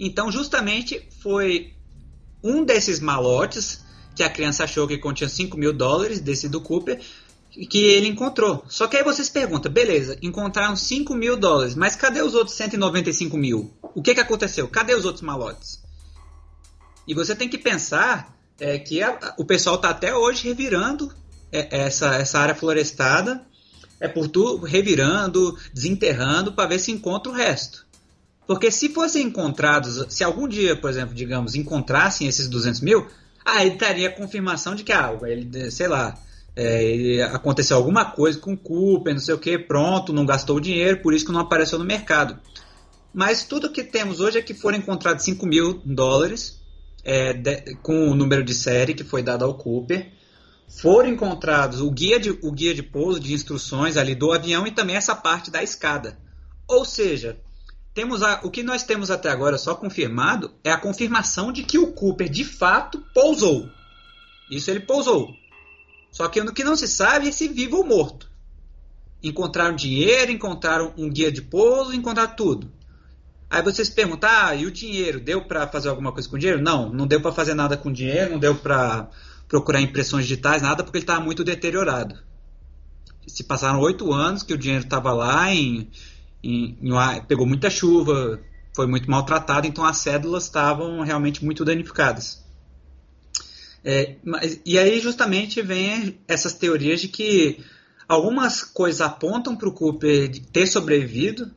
[0.00, 1.74] Então, justamente foi
[2.42, 7.00] um desses malotes que a criança achou que continha 5 mil dólares, desse do Cooper,
[7.70, 8.64] que ele encontrou.
[8.68, 13.36] Só que aí vocês perguntam, beleza, encontraram 5 mil dólares, mas cadê os outros 195
[13.36, 13.72] mil?
[13.94, 14.68] O que, que aconteceu?
[14.68, 15.82] Cadê os outros malotes?
[17.06, 21.12] E você tem que pensar é, que a- o pessoal está até hoje revirando
[21.52, 23.42] essa, essa área florestada,
[24.00, 27.86] é por tudo revirando, desenterrando, para ver se encontra o resto.
[28.46, 33.06] Porque se fossem encontrados, se algum dia, por exemplo, digamos, encontrassem esses 200 mil,
[33.44, 36.14] aí estaria a confirmação de que, ah, ele, sei lá,
[36.56, 40.60] é, aconteceu alguma coisa com o Cooper, não sei o que, pronto, não gastou o
[40.60, 42.38] dinheiro, por isso que não apareceu no mercado.
[43.12, 46.58] Mas tudo que temos hoje é que foram encontrados 5 mil dólares
[47.04, 50.12] é, de- com o número de série que foi dado ao Cooper.
[50.68, 54.70] Foram encontrados o guia, de, o guia de pouso, de instruções ali do avião e
[54.70, 56.18] também essa parte da escada.
[56.68, 57.40] Ou seja,
[57.94, 61.78] temos a- o que nós temos até agora só confirmado é a confirmação de que
[61.78, 63.68] o Cooper de fato pousou.
[64.50, 65.30] Isso ele pousou.
[66.12, 68.28] Só que o que não se sabe é se vivo ou morto.
[69.22, 72.70] Encontraram dinheiro, encontraram um guia de pouso, encontraram tudo.
[73.50, 75.18] Aí vocês perguntam, ah, e o dinheiro?
[75.18, 76.62] Deu para fazer alguma coisa com o dinheiro?
[76.62, 79.08] Não, não deu para fazer nada com o dinheiro, não deu para
[79.48, 82.16] procurar impressões digitais, nada, porque ele estava muito deteriorado.
[83.26, 85.90] Se passaram oito anos que o dinheiro estava lá, em,
[86.42, 88.40] em- em pegou muita chuva,
[88.74, 92.44] foi muito maltratado, então as cédulas estavam realmente muito danificadas.
[93.84, 97.64] É, mas, e aí justamente vem essas teorias de que
[98.08, 101.50] algumas coisas apontam para o Cooper ter sobrevivido,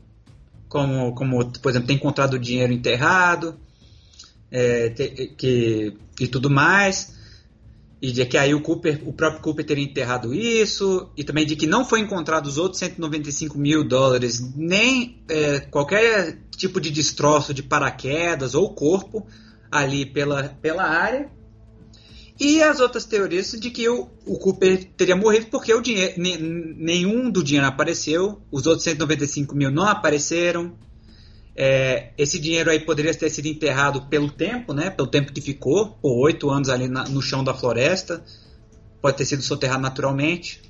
[0.69, 3.59] como, como, por exemplo, ter encontrado dinheiro enterrado
[4.49, 7.19] é, ter, que, e tudo mais
[8.01, 11.55] e de que aí o Cooper, o próprio Cooper teria enterrado isso, e também de
[11.55, 17.53] que não foi encontrado os outros 195 mil dólares, nem é, qualquer tipo de destroço
[17.53, 19.27] de paraquedas ou corpo
[19.71, 21.29] ali pela, pela área.
[22.39, 27.29] E as outras teorias de que o, o Cooper teria morrido porque o dinheiro, nenhum
[27.29, 30.73] do dinheiro apareceu, os outros 195 mil não apareceram,
[31.55, 34.89] é, esse dinheiro aí poderia ter sido enterrado pelo tempo, né?
[34.89, 38.23] Pelo tempo que ficou, por oito anos ali na, no chão da floresta.
[39.01, 40.61] Pode ter sido soterrado naturalmente.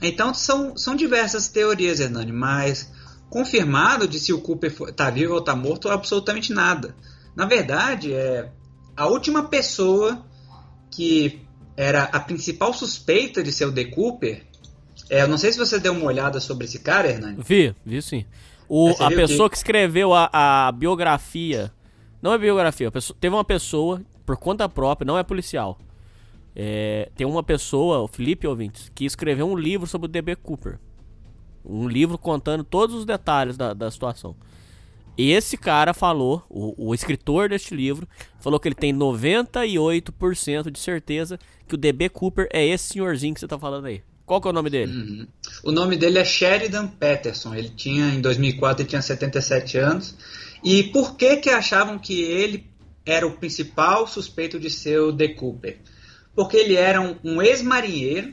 [0.00, 2.92] Então são, são diversas teorias, Hernani, mas
[3.30, 6.94] confirmado de se o Cooper está vivo ou está morto absolutamente nada.
[7.34, 8.50] Na verdade, é
[8.96, 10.24] a última pessoa
[10.90, 11.40] que
[11.76, 14.44] era a principal suspeita de ser o The Cooper.
[15.08, 17.42] É, eu não sei se você deu uma olhada sobre esse cara, Hernani.
[17.42, 18.26] Vi, vi sim.
[18.68, 19.56] O, a pessoa que...
[19.56, 21.72] escreveu a, a, biografia.
[22.20, 25.78] Não é biografia, pessoa, teve uma pessoa, por conta própria, não é policial.
[26.54, 30.78] É, tem uma pessoa, o Felipe Ouvintes, que escreveu um livro sobre o DB Cooper.
[31.64, 34.36] Um livro contando todos os detalhes da, da situação.
[35.16, 38.08] E esse cara falou, o, o, escritor deste livro,
[38.40, 43.40] falou que ele tem 98% de certeza que o DB Cooper é esse senhorzinho que
[43.40, 44.02] você tá falando aí.
[44.24, 44.92] Qual que é o nome dele?
[44.92, 45.26] Uhum.
[45.64, 47.54] O nome dele é Sheridan Peterson.
[47.54, 50.14] Ele tinha, em 2004, ele tinha 77 anos.
[50.64, 52.66] E por que que achavam que ele
[53.04, 55.78] era o principal suspeito de ser o The Cooper?
[56.34, 58.32] Porque ele era um, um ex-marinheiro,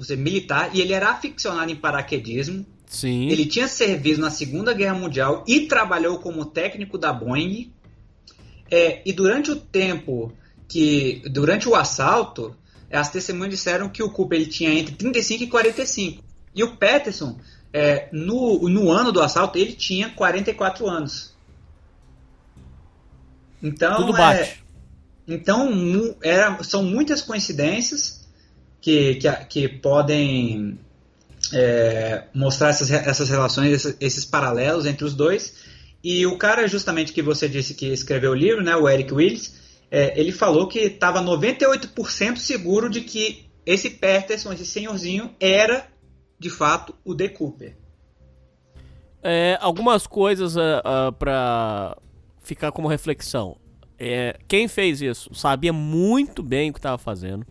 [0.00, 2.64] seja, militar, e ele era aficionado em paraquedismo.
[2.86, 3.28] Sim.
[3.28, 7.72] Ele tinha servido na Segunda Guerra Mundial e trabalhou como técnico da Boeing.
[8.70, 10.32] É, e durante o tempo
[10.68, 12.56] que, durante o assalto,
[12.90, 16.24] as testemunhas disseram que o Cooper ele tinha entre 35 e 45.
[16.54, 17.38] E o Peterson,
[17.72, 21.34] é, no, no ano do assalto, ele tinha 44 anos.
[23.62, 24.42] Então, Tudo bate.
[24.42, 24.56] É,
[25.28, 28.26] então era, são muitas coincidências
[28.80, 30.78] que, que, que podem
[31.52, 35.54] é, mostrar essas, essas relações, esses, esses, paralelos entre os dois.
[36.02, 39.54] E o cara, justamente que você disse que escreveu o livro, né, o Eric Willis,
[39.90, 45.88] é, ele falou que estava 98% seguro de que esse Peterson, esse senhorzinho, era
[46.38, 47.76] de fato o The Cooper.
[49.22, 51.96] É, algumas coisas uh, é, uh, é, para
[52.40, 53.56] ficar como reflexão.
[53.98, 57.46] É, quem fez isso sabia muito bem o que estava fazendo.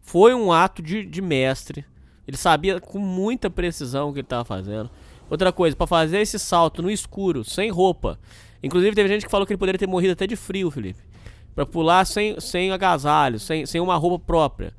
[0.00, 1.84] Foi um ato de, de, mestre.
[2.26, 4.90] Ele sabia com muita precisão o que ele estava fazendo.
[5.30, 8.18] Outra coisa, para fazer esse salto no escuro, sem roupa.
[8.62, 11.11] Inclusive, teve gente que falou que ele poderia ter morrido até de frio, Felipe
[11.54, 14.72] para pular sem, sem agasalho, sem, sem uma roupa própria,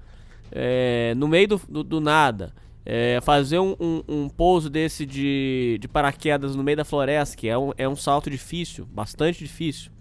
[0.51, 2.53] é, no meio do, do, do nada,
[2.85, 7.47] é, fazer um, um, um, pouso desse de, de paraquedas no meio da floresta, que
[7.47, 9.91] é um, é um salto difícil, bastante difícil.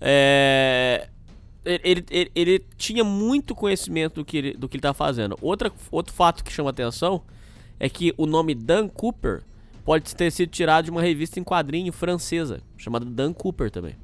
[0.00, 1.08] É,
[1.64, 5.36] ele, ele, ele, tinha muito conhecimento do que ele, do que ele tá fazendo.
[5.40, 7.22] Outra, outro fato que chama atenção
[7.78, 9.42] é que o nome Dan Cooper
[9.84, 13.96] pode ter sido tirado de uma revista em quadrinho francesa, chamada Dan Cooper também.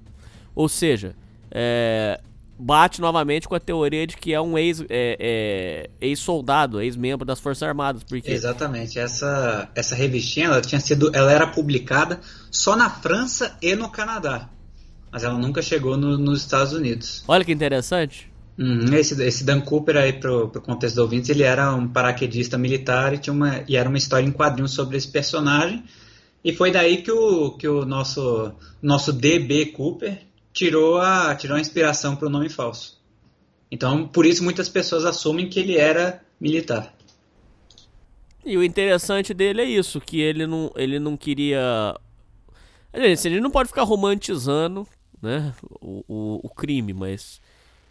[0.56, 1.14] Ou seja,
[1.50, 2.18] é,
[2.58, 7.38] bate novamente com a teoria de que é um ex, é, é, ex-soldado, ex-membro das
[7.38, 8.02] Forças Armadas.
[8.02, 8.30] Porque...
[8.30, 8.98] Exatamente.
[8.98, 14.48] Essa, essa revistinha ela tinha sido, ela era publicada só na França e no Canadá.
[15.12, 17.22] Mas ela nunca chegou no, nos Estados Unidos.
[17.28, 18.32] Olha que interessante.
[18.58, 22.56] Uhum, esse, esse Dan Cooper aí pro, pro contexto do ouvintes, ele era um paraquedista
[22.56, 25.84] militar e, tinha uma, e era uma história em quadrinhos sobre esse personagem.
[26.42, 31.60] E foi daí que o, que o nosso, nosso DB Cooper tirou a, tirou a
[31.60, 32.98] inspiração para o nome falso.
[33.70, 36.94] Então, por isso muitas pessoas assumem que ele era militar.
[38.42, 41.94] E o interessante dele é isso, que ele não, ele não queria.
[42.92, 44.86] Ele não pode ficar romantizando
[45.20, 47.38] né, o, o, o crime, mas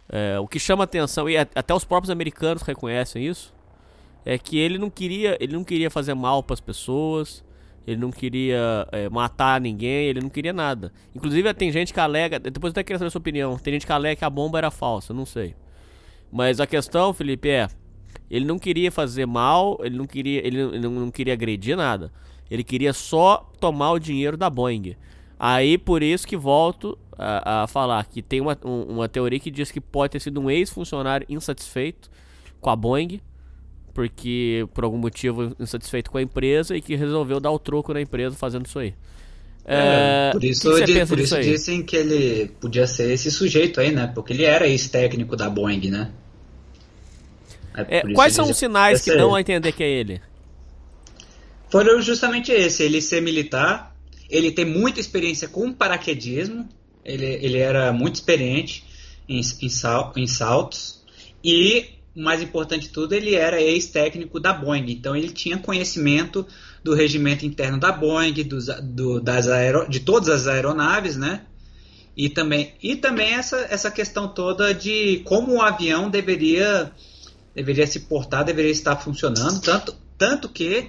[0.08, 3.54] é, o que chama atenção, e até os próprios americanos reconhecem isso,
[4.24, 7.44] é que ele não queria, ele não queria fazer mal para as pessoas,
[7.86, 10.92] ele não queria é, matar ninguém, ele não queria nada.
[11.14, 13.86] Inclusive tem gente que alega, depois eu até queria saber a sua opinião, tem gente
[13.86, 15.54] que alega que a bomba era falsa, não sei.
[16.32, 17.68] Mas a questão, Felipe, é,
[18.28, 22.12] ele não queria fazer mal, ele não queria, ele não, não queria agredir nada.
[22.50, 24.96] Ele queria só tomar o dinheiro da Boeing.
[25.38, 29.50] Aí por isso que volto a, a falar que tem uma, um, uma teoria que
[29.50, 32.10] diz que pode ter sido um ex-funcionário insatisfeito
[32.60, 33.20] com a Boeing
[33.96, 38.00] porque por algum motivo insatisfeito com a empresa e que resolveu dar o troco na
[38.02, 38.92] empresa fazendo isso aí.
[39.64, 41.42] É, por o que isso, di- pensa por isso aí?
[41.44, 44.06] dizem que ele podia ser esse sujeito aí, né?
[44.14, 46.12] Porque ele era ex-técnico da Boeing, né?
[47.88, 50.20] É, por isso quais são os sinais que é- dão a entender que é ele?
[51.70, 53.96] Foram justamente esse, ele ser militar,
[54.28, 56.68] ele ter muita experiência com paraquedismo,
[57.02, 58.84] ele, ele era muito experiente
[59.26, 61.02] em, em, sal- em saltos,
[61.42, 66.46] e, o mais importante de tudo, ele era ex-técnico da Boeing, então ele tinha conhecimento
[66.82, 71.42] do regimento interno da Boeing, dos, do, das aero, de todas as aeronaves, né?
[72.16, 76.90] E também, e também essa, essa questão toda de como o avião deveria,
[77.54, 80.88] deveria se portar, deveria estar funcionando, tanto, tanto que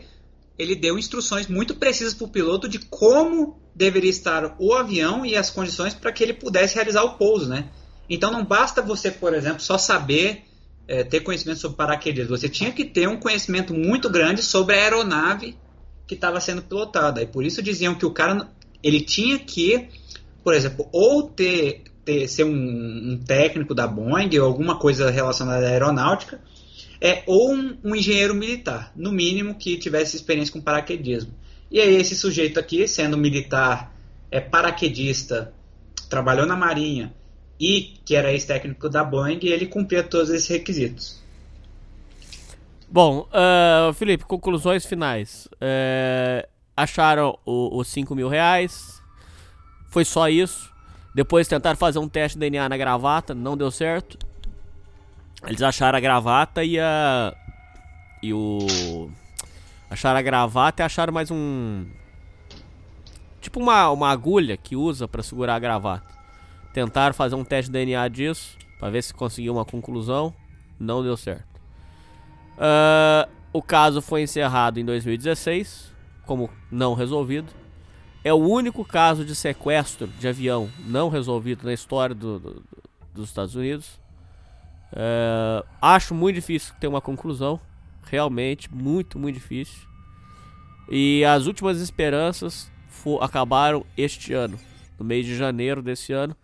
[0.58, 5.36] ele deu instruções muito precisas para o piloto de como deveria estar o avião e
[5.36, 7.70] as condições para que ele pudesse realizar o pouso, né?
[8.10, 10.47] Então não basta você, por exemplo, só saber
[10.88, 12.36] eh, ter conhecimento sobre paraquedismo.
[12.38, 15.56] Você tinha que ter um conhecimento muito grande sobre a aeronave
[16.08, 17.22] que estava sendo pilotada.
[17.22, 18.50] E por isso diziam que o cara
[18.82, 19.90] ele tinha que,
[20.44, 22.52] por exemplo, ou ter, ter ser um,
[23.12, 26.40] um técnico da Boeing ou alguma coisa relacionada à aeronáutica,
[27.02, 31.34] é, ou um, um engenheiro militar, no mínimo que tivesse experiência com paraquedismo.
[31.70, 33.94] E aí esse sujeito aqui, sendo militar,
[34.32, 35.54] é paraquedista,
[36.10, 37.14] trabalhou na marinha
[37.60, 41.22] e que era ex-técnico da Boeing, ele cumpria todos esses requisitos.
[42.90, 45.48] Bom, ah, Felipe, conclusões finais.
[45.60, 49.02] É, acharam os 5 mil reais.
[49.90, 50.72] Foi só isso.
[51.14, 54.18] Depois tentaram fazer um teste de DNA na gravata, não deu certo.
[55.46, 57.36] Eles acharam a gravata e a.
[58.22, 59.10] E o.
[59.90, 61.86] Acharam a gravata e acharam mais um.
[63.42, 66.17] Tipo uma, uma agulha que usa pra segurar a gravata.
[66.74, 70.34] Tentaram fazer um teste de DNA disso, pra ver se conseguiu uma conclusão.
[70.80, 71.46] Não deu certo.
[72.58, 75.92] Ah, o caso foi encerrado em 2016,
[76.26, 77.52] como não resolvido.
[78.24, 82.64] É o único caso de sequestro de avião não resolvido na história do- do-
[83.14, 84.00] dos Estados Unidos.
[84.92, 87.60] É, acho muito difícil ter uma conclusão.
[88.04, 89.88] Realmente, muito, muito difícil.
[90.90, 92.72] E as últimas esperanças
[93.22, 94.58] acabaram este ano.
[95.00, 96.36] No mês de janeiro desse ano.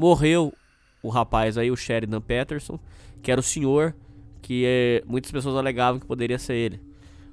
[0.00, 0.54] Morreu
[1.02, 2.80] o rapaz aí, o Sheridan Peterson,
[3.22, 3.94] que era o senhor
[4.40, 6.80] que eh, muitas pessoas alegavam que poderia ser ele.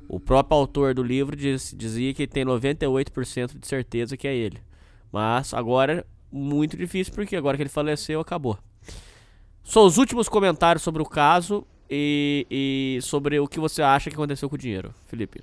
[0.10, 4.60] O próprio autor do livro diz- dizia que tem 98% de certeza que é ele.
[5.12, 8.58] Mas agora muito difícil porque agora que ele faleceu acabou.
[9.64, 14.16] São os últimos comentários sobre o caso e, e sobre o que você acha que
[14.18, 15.42] aconteceu com o dinheiro, Felipe.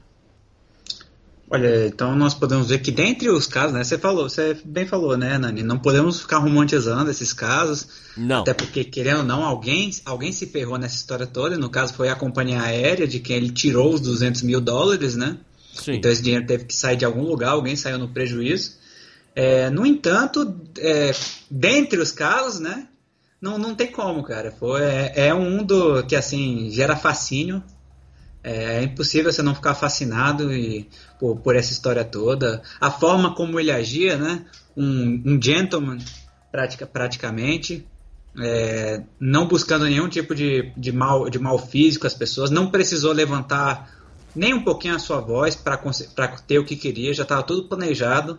[1.50, 5.16] Olha, então nós podemos ver que dentre os casos, né, você falou, você bem falou,
[5.16, 7.86] né, Nani, não podemos ficar romantizando esses casos,
[8.16, 8.40] Não.
[8.40, 12.08] até porque querendo ou não, alguém, alguém se ferrou nessa história toda, no caso foi
[12.08, 15.36] a companhia aérea de quem ele tirou os 200 mil dólares, né,
[15.74, 15.96] Sim.
[15.96, 18.82] então esse dinheiro teve que sair de algum lugar, alguém saiu no prejuízo.
[19.36, 21.12] É, no entanto, é,
[21.50, 22.86] dentre os casos, né,
[23.40, 27.62] não, não tem como, cara, foi, é, é um do que assim gera fascínio.
[28.46, 30.86] É impossível você não ficar fascinado e,
[31.18, 32.62] por, por essa história toda.
[32.78, 34.44] A forma como ele agia, né?
[34.76, 35.98] Um, um gentleman,
[36.52, 37.86] pratica, praticamente.
[38.38, 42.50] é, não buscando nenhum tipo de, de, mal, de mal físico às pessoas.
[42.50, 43.90] Não precisou levantar
[44.36, 45.78] nem um pouquinho a sua voz para
[46.46, 47.14] ter o que queria.
[47.14, 48.38] Já estava tudo planejado.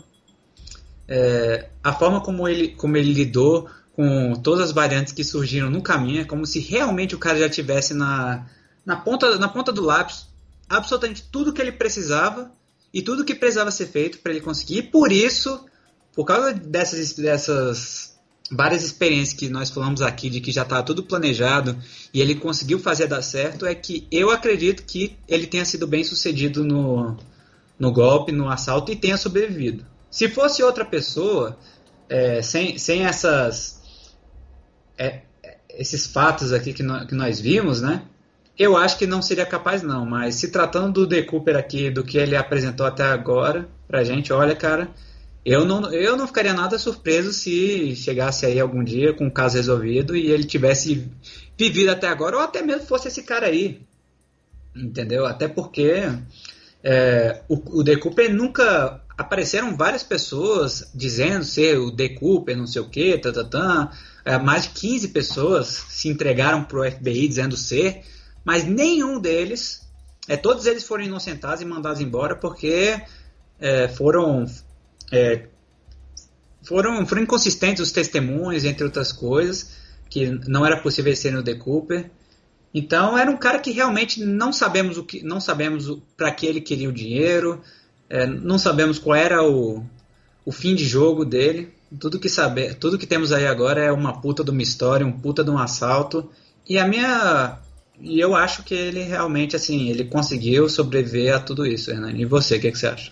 [1.07, 5.81] É, a forma como ele, como ele lidou com todas as variantes que surgiram no
[5.81, 8.45] caminho é como se realmente o cara já tivesse na,
[8.85, 10.27] na, ponta, na ponta do lápis
[10.69, 12.51] absolutamente tudo que ele precisava
[12.93, 14.77] e tudo que precisava ser feito para ele conseguir.
[14.77, 15.65] E por isso,
[16.13, 18.15] por causa dessas, dessas
[18.51, 21.77] várias experiências que nós falamos aqui, de que já estava tudo planejado
[22.13, 26.03] e ele conseguiu fazer dar certo, é que eu acredito que ele tenha sido bem
[26.03, 27.17] sucedido no,
[27.77, 29.85] no golpe, no assalto e tenha sobrevivido.
[30.09, 31.57] Se fosse outra pessoa,
[32.07, 33.81] é, sem, sem essas,
[34.97, 35.21] é,
[35.69, 38.03] esses fatos aqui que, no, que nós vimos, né?
[38.57, 40.05] Eu acho que não seria capaz, não.
[40.05, 44.31] Mas se tratando do The Cooper aqui, do que ele apresentou até agora pra gente,
[44.31, 44.89] olha, cara,
[45.45, 49.57] eu não, eu não ficaria nada surpreso se chegasse aí algum dia com o caso
[49.57, 51.07] resolvido e ele tivesse
[51.57, 53.81] vivido até agora, ou até mesmo fosse esse cara aí.
[54.75, 55.25] Entendeu?
[55.25, 56.03] Até porque
[56.83, 59.01] é, o, o Cooper nunca.
[59.17, 63.91] Apareceram várias pessoas dizendo ser o The Cooper, não sei o que, tá.
[64.25, 68.03] É, mais de 15 pessoas se entregaram pro FBI dizendo ser
[68.45, 69.81] mas nenhum deles,
[70.27, 73.01] é, todos eles foram inocentados e mandados embora porque
[73.59, 74.45] é, foram,
[75.11, 75.47] é,
[76.63, 79.71] foram foram inconsistentes os testemunhos, entre outras coisas,
[80.09, 82.11] que não era possível ser no The Cooper.
[82.73, 86.61] Então era um cara que realmente não sabemos o que, não sabemos para que ele
[86.61, 87.61] queria o dinheiro,
[88.09, 89.83] é, não sabemos qual era o,
[90.45, 91.73] o fim de jogo dele.
[91.99, 95.11] Tudo que saber, tudo que temos aí agora é uma puta de uma história, um
[95.11, 96.29] puta de um assalto.
[96.67, 97.59] E a minha
[97.99, 102.21] e eu acho que ele realmente assim, ele conseguiu sobreviver a tudo isso, Hernani.
[102.21, 103.11] E você, o que, que você acha?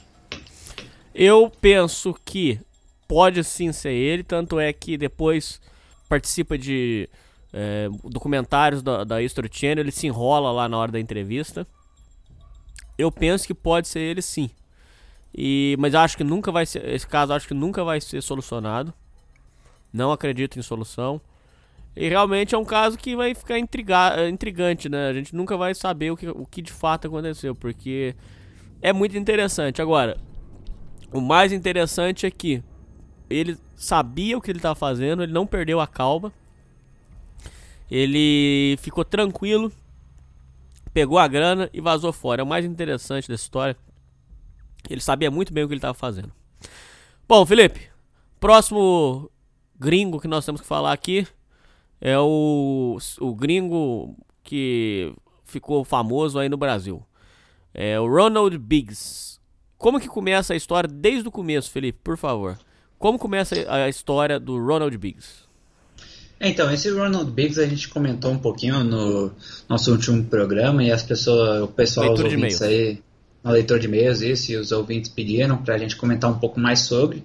[1.14, 2.60] Eu penso que
[3.08, 5.62] pode sim ser ele, tanto é que depois
[6.10, 7.10] participa de
[7.54, 11.68] é, documentários da, da History Channel, ele se enrola lá na hora da entrevista.
[12.98, 14.50] Eu penso que pode ser ele sim.
[15.36, 16.88] E, mas acho que nunca vai ser.
[16.88, 18.94] Esse caso acho que nunca vai ser solucionado.
[19.92, 21.22] Não acredito em solução.
[21.96, 25.10] E realmente é um caso que vai ficar intriga, intrigante, né?
[25.10, 28.16] A gente nunca vai saber o que, o que de fato aconteceu, porque
[28.82, 29.82] é muito interessante.
[29.82, 30.18] Agora,
[31.12, 32.64] o mais interessante é que
[33.30, 36.34] ele sabia o que ele estava fazendo, ele não perdeu a calma.
[37.92, 39.72] Ele ficou tranquilo,
[40.92, 42.42] pegou a grana e vazou fora.
[42.42, 43.78] É o mais interessante dessa história.
[44.90, 46.32] Ele sabia muito bem o que ele estava fazendo.
[47.28, 47.88] Bom, Felipe,
[48.40, 49.30] próximo
[49.80, 51.28] gringo que nós temos que falar aqui
[52.06, 55.14] é o, o gringo que
[55.46, 57.02] ficou famoso aí no Brasil.
[57.74, 59.40] É o Ronald Biggs.
[59.78, 62.60] Como que começa a história desde o começo, Felipe, por favor?
[63.00, 65.44] Como começa a história do Ronald Biggs?
[66.42, 69.32] Então, esse Ronald Biggs a gente comentou um pouquinho no
[69.70, 73.02] nosso último programa e as pessoas, o pessoal, Leitura os ouvintes aí,
[73.42, 76.60] na leitor de e-mails, isso, e os ouvintes pediram para a gente comentar um pouco
[76.60, 77.24] mais sobre.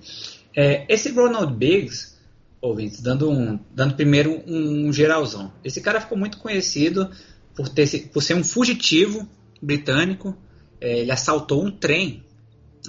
[0.54, 2.17] É, esse Ronald Biggs,
[2.60, 5.52] ouvintes, dando, um, dando primeiro um, um geralzão.
[5.64, 7.10] Esse cara ficou muito conhecido
[7.54, 9.28] por, ter, por ser um fugitivo
[9.62, 10.36] britânico.
[10.80, 12.22] É, ele assaltou um trem,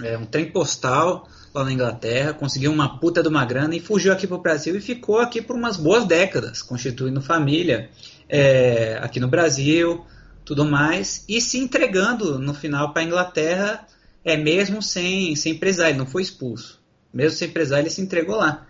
[0.01, 4.13] é, um trem postal lá na Inglaterra, conseguiu uma puta de uma grana e fugiu
[4.13, 7.89] aqui para o Brasil e ficou aqui por umas boas décadas, constituindo família
[8.27, 10.05] é, aqui no Brasil,
[10.45, 13.87] tudo mais, e se entregando no final para a Inglaterra,
[14.23, 16.79] é mesmo sem, sem presar, ele não foi expulso.
[17.11, 18.67] Mesmo sem presar, ele se entregou lá.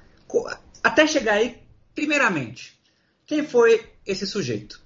[0.84, 1.58] Até chegar aí,
[1.94, 2.80] primeiramente,
[3.26, 4.82] quem foi esse sujeito?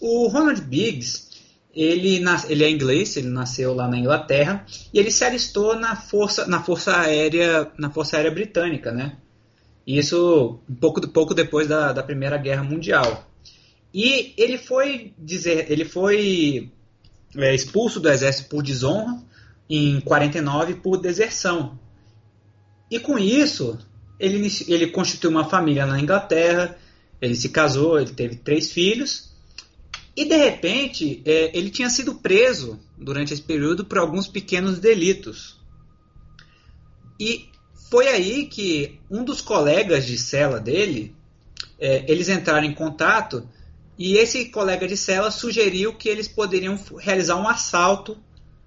[0.00, 1.28] O Ronald Biggs,
[1.74, 6.46] ele, ele é inglês, ele nasceu lá na Inglaterra e ele se alistou na força,
[6.46, 9.16] na força aérea, na força aérea britânica, né?
[9.86, 13.28] Isso um pouco, pouco depois da, da Primeira Guerra Mundial.
[13.92, 16.70] E ele foi dizer, ele foi
[17.36, 19.20] é, expulso do exército por desonra
[19.68, 21.78] em 49 por deserção.
[22.90, 23.78] E com isso,
[24.20, 26.76] ele, ele constituiu uma família na Inglaterra,
[27.20, 29.30] ele se casou, ele teve três filhos,
[30.14, 35.58] e de repente é, ele tinha sido preso durante esse período por alguns pequenos delitos.
[37.18, 37.48] E
[37.90, 41.14] foi aí que um dos colegas de cela dele,
[41.78, 43.48] é, eles entraram em contato
[43.98, 48.18] e esse colega de cela sugeriu que eles poderiam realizar um assalto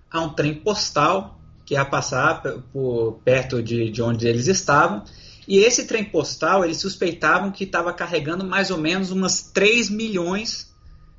[0.09, 2.41] a um trem postal que ia passar
[2.71, 5.03] por perto de, de onde eles estavam
[5.47, 10.73] e esse trem postal, eles suspeitavam que estava carregando mais ou menos umas 3 milhões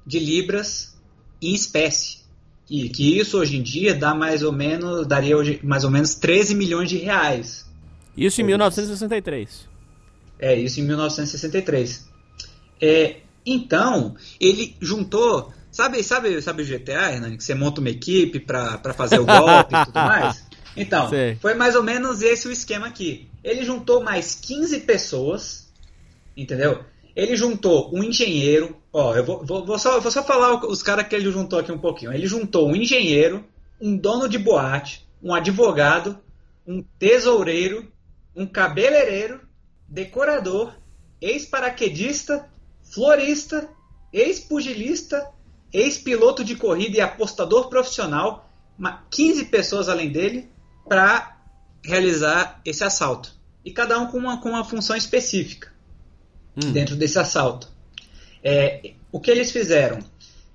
[0.07, 0.97] de libras
[1.41, 2.25] em espécie.
[2.69, 6.15] E que isso hoje em dia dá mais ou menos, daria hoje mais ou menos
[6.15, 7.67] 13 milhões de reais.
[8.17, 9.69] Isso em 1963.
[10.39, 12.09] É, isso em 1963.
[12.81, 15.53] É, então, ele juntou.
[15.71, 17.37] Sabe, sabe, sabe o GTA, Hernani?
[17.37, 20.45] Que você monta uma equipe para fazer o golpe e tudo mais?
[20.77, 21.37] Então, Sei.
[21.37, 23.29] foi mais ou menos esse o esquema aqui.
[23.45, 25.71] Ele juntou mais 15 pessoas,
[26.35, 26.83] entendeu?
[27.15, 31.07] Ele juntou um engenheiro, ó, eu vou, vou, vou só, vou só falar os caras
[31.07, 32.13] que ele juntou aqui um pouquinho.
[32.13, 33.45] Ele juntou um engenheiro,
[33.81, 36.19] um dono de boate, um advogado,
[36.67, 37.93] um tesoureiro,
[38.35, 39.41] um cabeleireiro,
[39.87, 40.73] decorador,
[41.21, 42.49] ex-paraquedista,
[42.83, 43.69] florista,
[44.13, 45.29] ex-pugilista,
[45.73, 48.51] ex-piloto de corrida e apostador profissional,
[49.11, 50.49] 15 pessoas além dele,
[50.89, 51.34] para
[51.85, 53.33] realizar esse assalto.
[53.65, 55.73] E cada um com uma, com uma função específica
[56.57, 56.73] hum.
[56.73, 57.69] dentro desse assalto.
[58.43, 59.99] É, o que eles fizeram?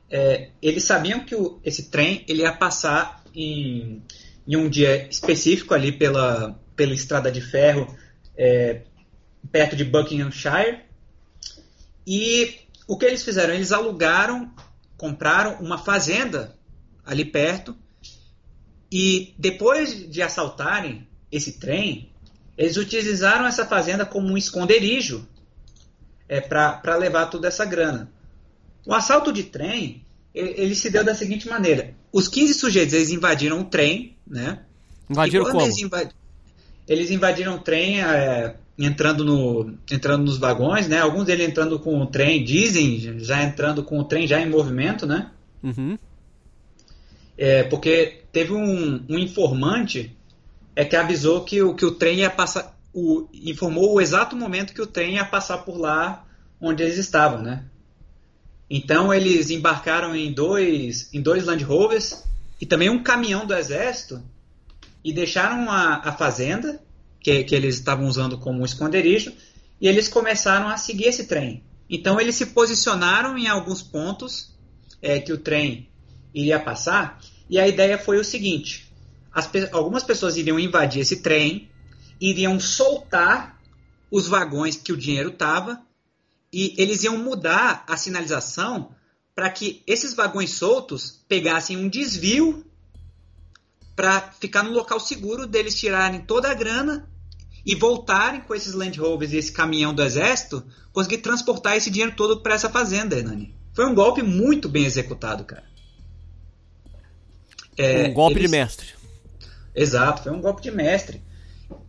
[0.09, 4.03] É, eles sabiam que o, esse trem ele ia passar em,
[4.47, 7.95] em, um dia específico ali pela, pela estrada de ferro
[8.35, 8.81] é,
[9.51, 10.81] perto de Buckinghamshire.
[12.05, 13.53] E o que eles fizeram?
[13.53, 14.51] Eles alugaram,
[14.97, 16.55] compraram uma fazenda
[17.05, 17.75] ali perto
[18.91, 22.09] e depois de assaltarem esse trem,
[22.57, 25.27] eles utilizaram essa fazenda como um esconderijo
[26.27, 28.11] é, para levar toda essa grana.
[28.85, 30.03] O assalto de trem,
[30.33, 31.93] ele, ele, se deu da seguinte maneira.
[32.11, 34.59] Os 15 sujeitos, eles invadiram o trem, né?
[35.09, 35.61] Invadiram como?
[35.61, 36.09] Eles, invad...
[36.87, 40.99] eles, invadiram o trem é, entrando, no, entrando nos vagões, né?
[40.99, 45.05] Alguns deles entrando com o trem, dizem, já entrando com o trem já em movimento,
[45.05, 45.31] né?
[45.63, 45.97] Uhum.
[47.37, 50.15] É, porque teve um, um informante
[50.75, 54.73] é que avisou que o, que o trem ia passar, o, informou o exato momento
[54.73, 56.25] que o trem ia passar por lá
[56.59, 57.65] onde eles estavam, né?
[58.69, 62.23] Então eles embarcaram em dois, em dois Land Rovers
[62.61, 64.23] e também um caminhão do exército
[65.03, 66.81] e deixaram a, a fazenda
[67.19, 69.33] que, que eles estavam usando como um esconderijo
[69.81, 71.63] e eles começaram a seguir esse trem.
[71.89, 74.53] Então eles se posicionaram em alguns pontos
[75.01, 75.89] é, que o trem
[76.33, 78.88] iria passar e a ideia foi o seguinte:
[79.33, 81.69] as, algumas pessoas iriam invadir esse trem,
[82.19, 83.59] iriam soltar
[84.11, 85.81] os vagões que o dinheiro estava
[86.51, 88.91] e eles iam mudar a sinalização
[89.35, 92.65] para que esses vagões soltos pegassem um desvio
[93.95, 97.07] para ficar no local seguro deles tirarem toda a grana
[97.65, 102.15] e voltarem com esses Land Rovers e esse caminhão do exército, conseguir transportar esse dinheiro
[102.15, 103.53] todo para essa fazenda, Hernani.
[103.73, 105.63] Foi um golpe muito bem executado, cara.
[107.77, 108.49] É, um golpe eles...
[108.49, 108.98] de mestre.
[109.81, 111.21] Exato, foi um golpe de mestre.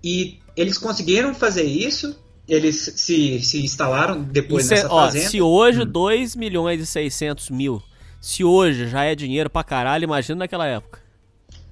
[0.02, 2.16] E eles conseguiram fazer isso
[2.50, 5.28] eles se, se instalaram depois Isso nessa é, ó, fazenda.
[5.28, 5.86] Se hoje hum.
[5.86, 7.80] 2 milhões e 600 mil,
[8.20, 10.98] se hoje já é dinheiro pra caralho, imagina naquela época.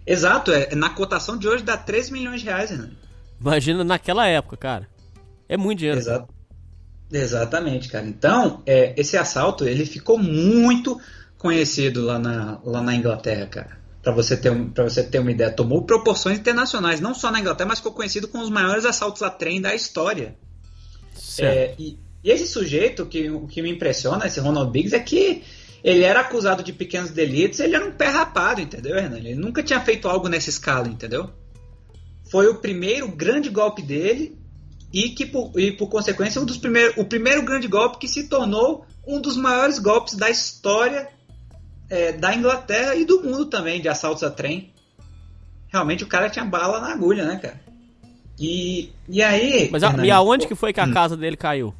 [0.07, 2.91] Exato, é, na cotação de hoje dá 3 milhões de reais, né?
[3.41, 4.89] Imagina naquela época, cara.
[5.49, 5.99] É muito dinheiro.
[5.99, 6.33] Exato.
[7.13, 8.07] Exatamente, cara.
[8.07, 11.01] Então, é, esse assalto, ele ficou muito
[11.37, 13.79] conhecido lá na, lá na Inglaterra, cara.
[14.09, 17.79] Para você, ter, você ter uma ideia, tomou proporções internacionais, não só na Inglaterra, mas
[17.79, 20.35] ficou conhecido com os maiores assaltos a trem da história.
[21.39, 25.43] É, e, e, esse sujeito, que, o que me impressiona, esse Ronald Biggs, é que
[25.85, 29.33] ele era acusado de pequenos delitos, ele era um pé rapado, entendeu, Hernani?
[29.33, 31.29] Ele nunca tinha feito algo nessa escala, entendeu?
[32.31, 34.39] Foi o primeiro grande golpe dele
[34.91, 38.27] e que, por, e por consequência, um dos primeiros, o primeiro grande golpe que se
[38.27, 41.11] tornou um dos maiores golpes da história
[41.91, 44.73] é, da Inglaterra e do mundo também, de assaltos a trem.
[45.69, 47.61] Realmente o cara tinha bala na agulha, né, cara?
[48.39, 49.69] E, e aí.
[49.71, 50.93] Mas e aonde que foi que a hum.
[50.93, 51.75] casa dele caiu?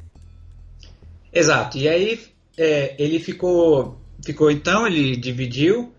[1.31, 1.77] Exato.
[1.77, 2.19] E aí
[2.57, 3.97] é, ele ficou.
[4.23, 5.93] Ficou então, ele dividiu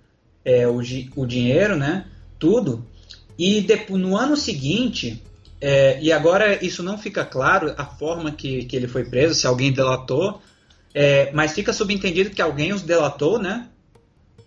[0.44, 0.80] é, o,
[1.16, 2.06] o dinheiro, né?
[2.38, 2.84] Tudo.
[3.38, 5.22] E depois, no ano seguinte,
[5.60, 9.46] é, e agora isso não fica claro a forma que, que ele foi preso, se
[9.46, 10.42] alguém delatou,
[10.94, 13.68] é, mas fica subentendido que alguém os delatou, né?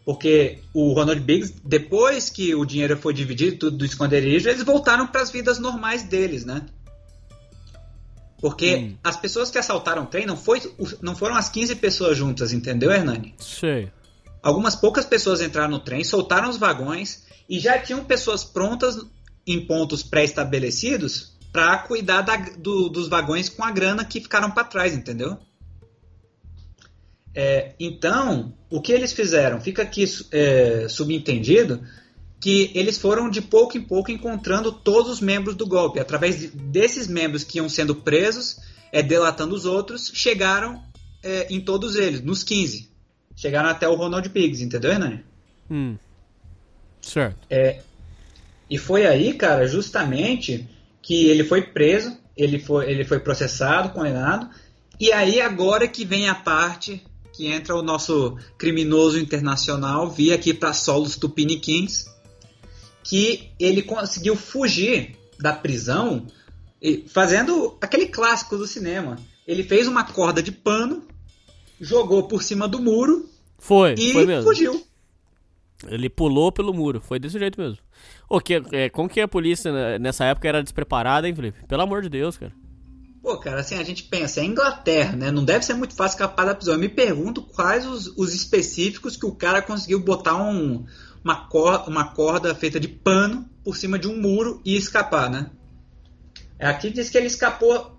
[0.06, 5.08] Porque o Ronald Biggs, depois que o dinheiro foi dividido tudo do esconderijo, eles voltaram
[5.08, 6.66] para as vidas normais deles, né?
[8.40, 8.98] Porque hum.
[9.02, 10.62] as pessoas que assaltaram o trem não, foi,
[11.02, 13.34] não foram as 15 pessoas juntas, entendeu, Hernani?
[13.40, 13.90] Sei.
[14.42, 18.98] Algumas poucas pessoas entraram no trem, soltaram os vagões e já tinham pessoas prontas
[19.48, 24.66] em pontos pré-estabelecidos para cuidar da, do, dos vagões com a grana que ficaram para
[24.66, 25.38] trás, entendeu?
[27.36, 29.60] É, então, o que eles fizeram?
[29.60, 31.82] Fica aqui é, subentendido
[32.40, 36.00] que eles foram de pouco em pouco encontrando todos os membros do golpe.
[36.00, 38.58] Através de, desses membros que iam sendo presos,
[38.92, 40.84] é, delatando os outros, chegaram
[41.24, 42.92] é, em todos eles, nos 15.
[43.36, 45.24] Chegaram até o Ronald Biggs, entendeu, Hernani?
[45.72, 45.98] Hum.
[47.02, 47.48] Certo.
[47.50, 47.80] É,
[48.70, 50.68] e foi aí, cara, justamente
[51.02, 54.50] que ele foi preso, ele foi, ele foi processado, condenado,
[55.00, 57.04] e aí agora que vem a parte
[57.34, 62.06] que entra o nosso criminoso internacional via aqui para solos tupiniquins,
[63.04, 66.28] que ele conseguiu fugir da prisão
[67.08, 69.18] fazendo aquele clássico do cinema.
[69.48, 71.04] Ele fez uma corda de pano,
[71.80, 74.44] jogou por cima do muro foi, e foi mesmo.
[74.44, 74.86] fugiu.
[75.88, 77.80] Ele pulou pelo muro, foi desse jeito mesmo.
[78.30, 81.66] O que, é, como que a polícia né, nessa época era despreparada, hein, Felipe?
[81.68, 82.54] Pelo amor de Deus, cara.
[83.24, 85.32] Pô, cara, assim, a gente pensa, é Inglaterra, né?
[85.32, 86.74] Não deve ser muito fácil escapar da prisão.
[86.74, 90.86] Eu me pergunto quais os, os específicos que o cara conseguiu botar um,
[91.24, 95.50] uma, corda, uma corda feita de pano por cima de um muro e escapar, né?
[96.60, 97.98] Aqui diz que ele escapou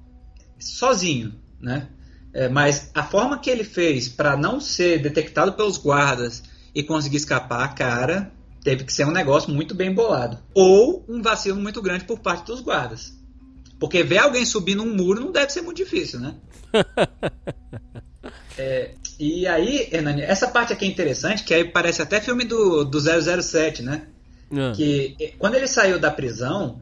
[0.59, 1.89] sozinho, né?
[2.35, 6.43] É, mas a forma que ele fez para não ser detectado pelos guardas
[6.75, 8.31] e conseguir escapar, cara,
[8.63, 10.39] teve que ser um negócio muito bem bolado.
[10.55, 13.24] Ou um vacilo muito grande por parte dos guardas.
[13.79, 16.35] Porque ver alguém subir num muro não deve ser muito difícil, né?
[18.59, 22.85] é, e aí, Hernani, essa parte aqui é interessante, que aí parece até filme do,
[22.85, 24.07] do 007, né?
[24.53, 24.73] É.
[24.73, 26.81] Que eh, quando ele saiu da prisão,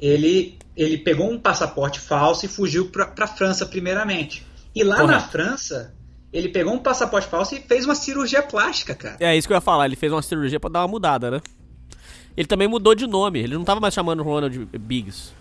[0.00, 4.46] ele, ele pegou um passaporte falso e fugiu para a França primeiramente.
[4.74, 5.12] E lá Correto.
[5.12, 5.94] na França,
[6.32, 9.16] ele pegou um passaporte falso e fez uma cirurgia plástica, cara.
[9.20, 11.40] É isso que eu ia falar, ele fez uma cirurgia para dar uma mudada, né?
[12.36, 15.32] Ele também mudou de nome, ele não tava mais chamando Ronald Biggs.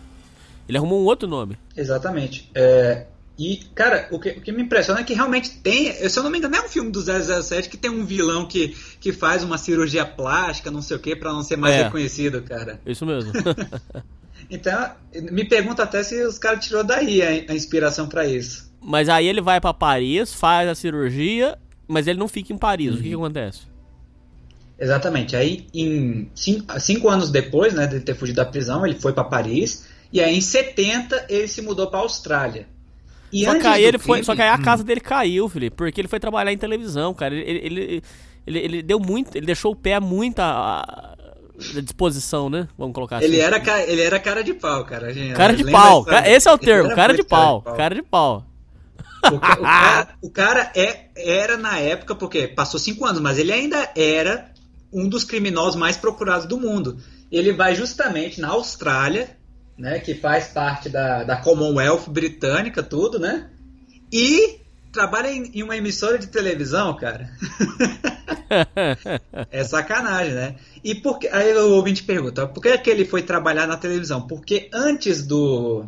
[0.68, 1.58] Ele arrumou um outro nome.
[1.76, 2.50] Exatamente.
[2.56, 3.06] É,
[3.38, 5.92] E, cara, o que, o que me impressiona é que realmente tem.
[6.08, 8.76] Se eu não me engano, é um filme do 007 que tem um vilão que,
[9.00, 11.84] que faz uma cirurgia plástica, não sei o que, pra não ser mais É.
[11.86, 12.80] reconhecido, cara.
[12.86, 13.32] Isso mesmo.
[14.50, 14.92] Então,
[15.32, 18.70] me pergunto até se os caras tirou daí a, a inspiração pra isso.
[18.82, 21.58] mas aí ele vai pra Paris, faz a cirurgia,
[21.88, 22.94] mas ele não fica em Paris.
[22.94, 23.62] O que, que acontece?
[24.78, 25.36] Exatamente.
[25.36, 29.24] Aí, em cinco, cinco anos depois, né, de ter fugido da prisão, ele foi pra
[29.24, 29.86] Paris.
[30.14, 32.68] E aí, em 70, ele se mudou pra Austrália.
[33.32, 34.18] E Só que aí ele foi.
[34.20, 34.62] crime- Só que aí a Hum.
[34.62, 37.34] casa dele caiu, Felipe, porque ele foi trabalhar em televisão, cara.
[37.34, 38.04] Ele, ele,
[38.46, 39.36] ele, ele deu muito.
[39.36, 42.68] Ele deixou o pé muito à, à disposição, né?
[42.78, 43.26] Vamos colocar assim.
[43.26, 43.58] Ele era,
[43.90, 45.12] ele era cara de pau, cara.
[45.12, 45.34] gente.
[45.34, 46.06] Cara de pau.
[46.28, 47.62] Esse é o termo, cara de muito pau.
[47.64, 48.46] Cara de pau.
[49.32, 53.40] O, ca- o cara, o cara é, era na época, porque passou cinco anos, mas
[53.40, 54.52] ele ainda era
[54.92, 56.98] um dos criminosos mais procurados do mundo.
[57.32, 59.38] Ele vai justamente na Austrália,
[59.78, 63.50] né, que faz parte da, da Commonwealth britânica, tudo, né?
[64.12, 64.60] E
[64.92, 67.30] trabalha em, em uma emissora de televisão, cara.
[69.50, 70.56] É sacanagem, né?
[70.84, 74.28] E por que, aí o ouvinte pergunta, por que, que ele foi trabalhar na televisão?
[74.28, 75.86] Porque antes do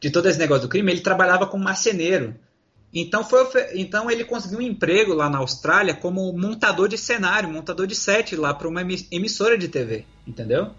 [0.00, 2.34] de todo esse negócio do crime, ele trabalhava como marceneiro.
[2.92, 3.44] Então, foi,
[3.74, 8.36] então ele conseguiu um emprego lá na Austrália como montador de cenário, montador de set
[8.36, 10.72] lá para uma emi- emissora de TV, entendeu?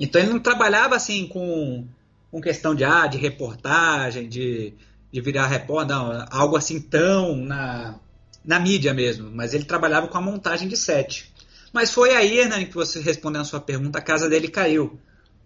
[0.00, 1.86] Então ele não trabalhava assim com,
[2.30, 4.72] com questão de, ah, de reportagem, de,
[5.12, 8.00] de virar repórter, não, algo assim tão na,
[8.42, 11.30] na mídia mesmo, mas ele trabalhava com a montagem de set.
[11.70, 14.98] Mas foi aí, Hernani, que você respondendo a sua pergunta, a casa dele caiu.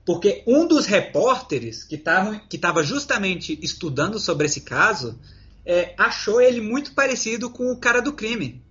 [0.06, 5.18] Porque um dos repórteres que estava que tava justamente estudando sobre esse caso
[5.66, 8.62] é, achou ele muito parecido com o cara do crime.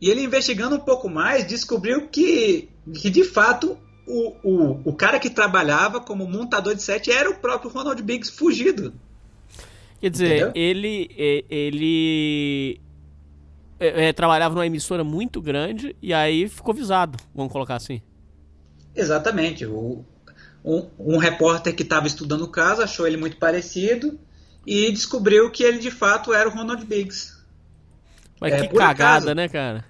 [0.00, 5.18] E ele investigando um pouco mais, descobriu que, que de fato o, o, o cara
[5.18, 8.94] que trabalhava como montador de set era o próprio Ronald Biggs fugido.
[10.00, 10.52] Quer dizer, Entendeu?
[10.54, 11.10] ele.
[11.48, 12.80] Ele.
[13.78, 18.02] é, é, trabalhava numa emissora muito grande e aí ficou visado, vamos colocar assim.
[18.94, 19.64] Exatamente.
[19.66, 20.04] O,
[20.64, 24.18] um, um repórter que estava estudando o caso achou ele muito parecido
[24.66, 27.32] e descobriu que ele de fato era o Ronald Biggs.
[28.40, 29.34] Mas É, que cagada, acaso.
[29.34, 29.84] né, cara?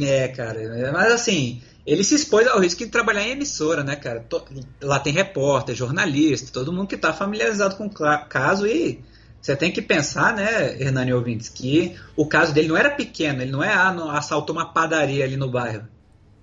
[0.00, 0.92] É, cara.
[0.92, 4.24] Mas assim, ele se expôs ao risco de trabalhar em emissora, né, cara?
[4.80, 7.90] Lá tem repórter, jornalista, todo mundo que está familiarizado com o
[8.28, 9.02] caso e
[9.40, 13.50] você tem que pensar, né, Hernani Ouvintes, que o caso dele não era pequeno, ele
[13.50, 15.86] não é ah, não, assaltou uma padaria ali no bairro.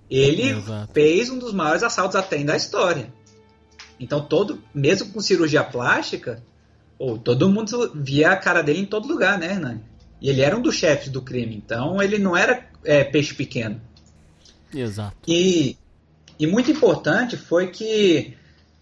[0.07, 0.93] Ele Exato.
[0.93, 3.11] fez um dos maiores assaltos até da história.
[3.99, 6.43] Então, todo, mesmo com cirurgia plástica,
[6.99, 9.83] pô, todo mundo via a cara dele em todo lugar, né, Hernani?
[10.21, 13.81] E ele era um dos chefes do crime, então ele não era é, peixe pequeno.
[14.74, 15.15] Exato.
[15.28, 15.78] E,
[16.39, 18.36] e muito importante foi que,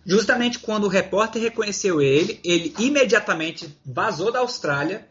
[0.05, 5.07] justamente quando o repórter reconheceu ele, ele imediatamente vazou da Austrália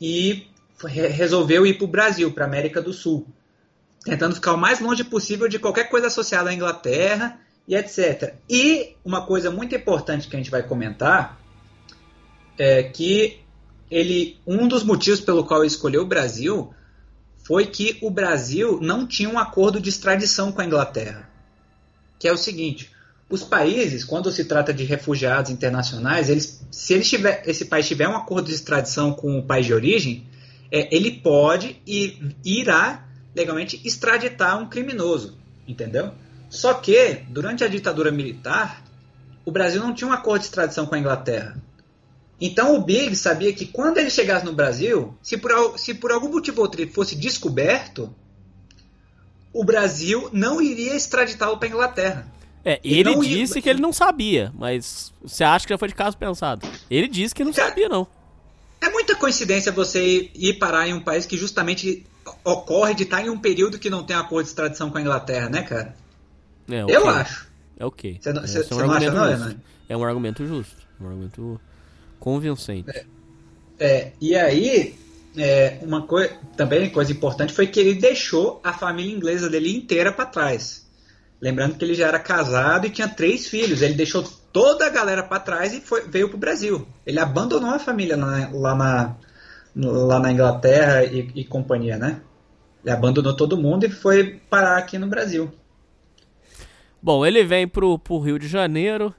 [0.00, 0.46] e
[0.86, 3.26] resolveu ir para o Brasil, para a América do Sul,
[4.04, 8.34] tentando ficar o mais longe possível de qualquer coisa associada à Inglaterra e etc.
[8.48, 11.38] E uma coisa muito importante que a gente vai comentar
[12.56, 13.40] é que
[13.90, 16.72] ele, um dos motivos pelo qual ele escolheu o Brasil
[17.48, 21.26] foi que o Brasil não tinha um acordo de extradição com a Inglaterra.
[22.18, 22.92] Que é o seguinte:
[23.26, 28.06] os países, quando se trata de refugiados internacionais, eles, se eles tiver, esse país tiver
[28.06, 30.26] um acordo de extradição com o país de origem,
[30.70, 36.12] é, ele pode e irá legalmente extraditar um criminoso, entendeu?
[36.50, 38.84] Só que durante a ditadura militar,
[39.46, 41.56] o Brasil não tinha um acordo de extradição com a Inglaterra.
[42.40, 46.28] Então o Big sabia que quando ele chegasse no Brasil, se por, se por algum
[46.30, 48.14] motivo ou outro ele fosse descoberto,
[49.52, 52.26] o Brasil não iria extraditá-lo para Inglaterra.
[52.64, 55.94] É, ele ia- disse que ele não sabia, mas você acha que já foi de
[55.94, 56.66] caso pensado.
[56.90, 58.06] Ele disse que não Cara, sabia, não.
[58.80, 62.06] É muita coincidência você ir parar em um país que justamente
[62.44, 65.48] ocorre de estar em um período que não tem acordo de extradição com a Inglaterra,
[65.48, 65.96] né, cara?
[66.70, 67.08] É, Eu ok.
[67.10, 67.48] acho.
[67.78, 68.18] É ok.
[68.20, 69.60] Você não- você- é um não acha não, justo.
[69.88, 70.76] É um argumento justo.
[71.00, 71.60] Um argumento
[72.18, 73.06] convincente.
[73.78, 74.94] É, e aí,
[75.36, 80.12] é, uma coisa também coisa importante foi que ele deixou a família inglesa dele inteira
[80.12, 80.86] para trás.
[81.40, 83.80] Lembrando que ele já era casado e tinha três filhos.
[83.80, 86.86] Ele deixou toda a galera para trás e foi, veio para o Brasil.
[87.06, 89.16] Ele abandonou a família lá, lá na,
[89.76, 92.20] lá na Inglaterra e, e companhia, né?
[92.84, 95.52] Ele abandonou todo mundo e foi parar aqui no Brasil.
[97.00, 99.14] Bom, ele vem pro, pro Rio de Janeiro,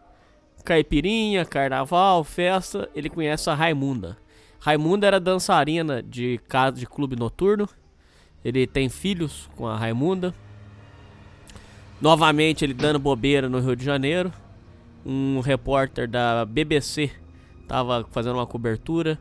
[0.70, 2.88] caipirinha, carnaval, festa.
[2.94, 4.16] Ele conhece a Raimunda.
[4.60, 7.68] Raimunda era dançarina de casa de clube noturno.
[8.46, 10.32] Ele tem filhos com a Raimunda.
[12.00, 14.32] Novamente ele dando bobeira no Rio de Janeiro.
[15.04, 17.10] Um repórter da BBC
[17.68, 19.18] tava fazendo uma cobertura.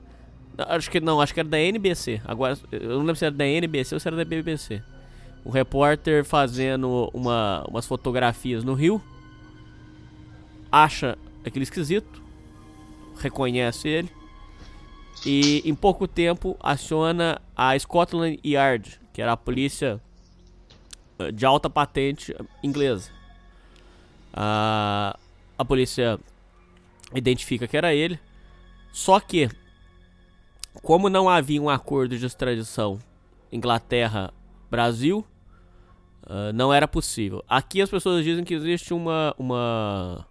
[0.58, 2.20] Acho que não, acho que era da NBC.
[2.26, 4.82] Agora, eu não lembro se era da NBC ou se era da BBC.
[5.42, 9.00] O repórter fazendo uma, umas fotografias no rio.
[10.70, 11.16] Acha
[11.48, 12.22] aquele esquisito.
[13.16, 14.10] Reconhece ele.
[15.26, 20.00] E em pouco tempo aciona a Scotland Yard, que era a polícia
[21.18, 23.10] eh, de alta patente inglesa.
[24.32, 25.18] A,
[25.56, 26.20] a polícia
[27.14, 28.18] identifica que era ele.
[28.92, 29.48] Só que,
[30.82, 32.98] como não havia um acordo de extradição
[33.50, 35.26] Inglaterra-Brasil,
[36.24, 37.44] uh, não era possível.
[37.48, 40.26] Aqui as pessoas dizem que existe uma, uma,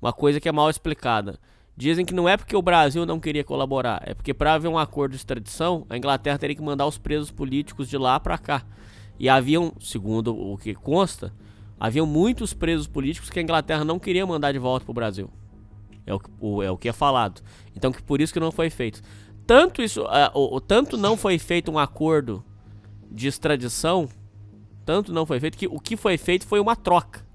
[0.00, 1.38] uma coisa que é mal explicada.
[1.76, 4.78] Dizem que não é porque o Brasil não queria colaborar, é porque para haver um
[4.78, 8.64] acordo de extradição, a Inglaterra teria que mandar os presos políticos de lá para cá.
[9.18, 11.34] E haviam, segundo o que consta,
[11.78, 15.30] haviam muitos presos políticos que a Inglaterra não queria mandar de volta para o Brasil.
[16.06, 17.42] É o, é o que é falado.
[17.74, 19.02] Então que por isso que não foi feito.
[19.46, 22.44] Tanto isso, uh, o, tanto não foi feito um acordo
[23.10, 24.08] de extradição,
[24.84, 27.25] tanto não foi feito que o que foi feito foi uma troca.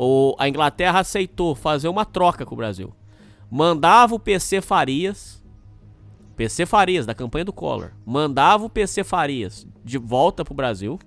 [0.00, 2.94] O, a Inglaterra aceitou fazer uma troca com o Brasil
[3.50, 5.42] mandava o PC Farias,
[6.36, 10.98] PC Farias da campanha do Collor, mandava o PC Farias de volta pro Brasil.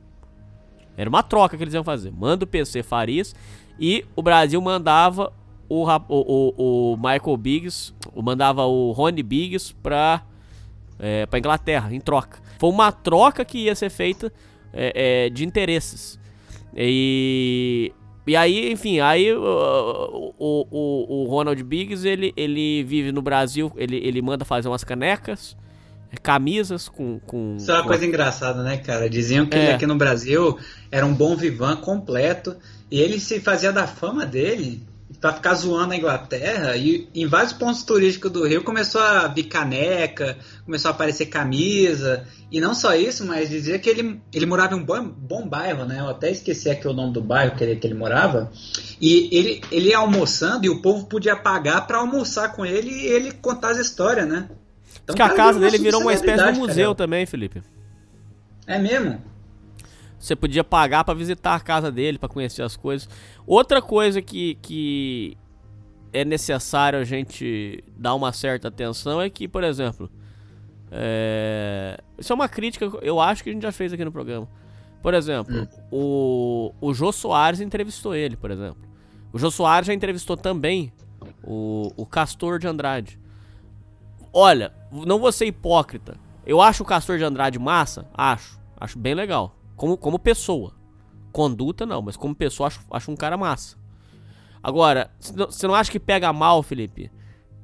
[0.98, 2.12] Era uma troca que eles iam fazer.
[2.12, 3.34] Manda o PC Farias
[3.80, 5.32] e o Brasil mandava
[5.70, 10.22] o, o, o, Michael Biggs, mandava o Ronnie Biggs pra,
[11.00, 12.40] é, pra Inglaterra, em troca.
[12.60, 14.34] Foi uma troca que ia ser feita
[14.74, 16.20] é, é, de interesses.
[16.76, 17.94] E
[18.26, 23.72] e aí, enfim, aí o, o, o, o, Ronald Biggs, ele, ele vive no Brasil,
[23.76, 25.58] ele, ele manda fazer umas canecas,
[26.22, 27.20] camisas com...
[27.20, 27.88] com Isso é uma com...
[27.90, 29.10] coisa engraçada, né, cara?
[29.10, 29.64] Diziam que É.
[29.64, 30.58] ele aqui no Brasil
[30.92, 32.56] era um bom vivan completo,
[32.90, 34.84] e ele se fazia da fama dele
[35.22, 39.44] pra ficar zoando a Inglaterra, e em vários pontos turísticos do Rio começou a vir
[39.44, 44.74] caneca, começou a aparecer camisa, e não só isso, mas dizia que ele, ele morava
[44.74, 46.00] em um bom, bom bairro, né?
[46.00, 48.52] Eu até esqueci aqui o nome do bairro que ele, que ele morava.
[49.00, 53.06] E ele, ele ia almoçando e o povo podia pagar pra almoçar com ele e
[53.06, 54.50] ele contar as histórias, né?
[55.04, 56.96] Então, que a casa virou dele virou uma espécie de museu cara.
[56.96, 57.62] também, Felipe.
[58.66, 59.22] É mesmo?
[60.22, 63.10] Você podia pagar pra visitar a casa dele, pra conhecer as coisas.
[63.46, 65.36] Outra coisa que, que
[66.14, 70.12] é necessário a gente dar uma certa atenção é que, por exemplo,
[70.92, 71.98] é...
[72.20, 74.48] isso é uma crítica eu acho que a gente já fez aqui no programa.
[75.02, 78.88] Por exemplo, o, o Jô Soares entrevistou ele, por exemplo.
[79.34, 80.94] O Jô Soares já entrevistou também
[81.44, 83.20] o, o Castor de Andrade.
[84.32, 86.16] Olha, não vou ser hipócrita.
[86.46, 88.08] Eu acho o Castor de Andrade massa?
[88.14, 88.60] Acho.
[88.80, 89.56] Acho bem legal.
[89.82, 90.74] Como, como pessoa.
[91.32, 93.76] Conduta não, mas como pessoa acho, acho um cara massa.
[94.62, 97.12] Agora, você não- acha que pega mal, Felipe?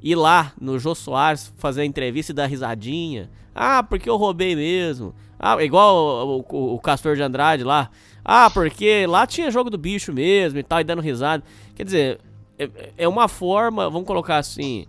[0.02, 3.30] Ir lá no Jô Soares fazer a entrevista e dar risadinha?
[3.54, 5.14] Ah, porque eu roubei mesmo.
[5.38, 7.92] Ah, igual o, o- o Castor de Andrade lá.
[8.26, 11.44] Ah, porque lá tinha jogo do bicho mesmo e tal, e dando risada.
[11.76, 12.20] Quer dizer,
[12.58, 14.88] é, é uma forma, vamos colocar assim.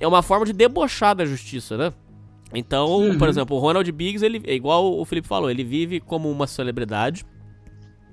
[0.00, 1.92] É uma forma de debochar da justiça, né?
[2.54, 6.30] Então, por exemplo, o Ronald Biggs, ele é igual o Felipe falou, ele vive como
[6.30, 7.24] uma celebridade.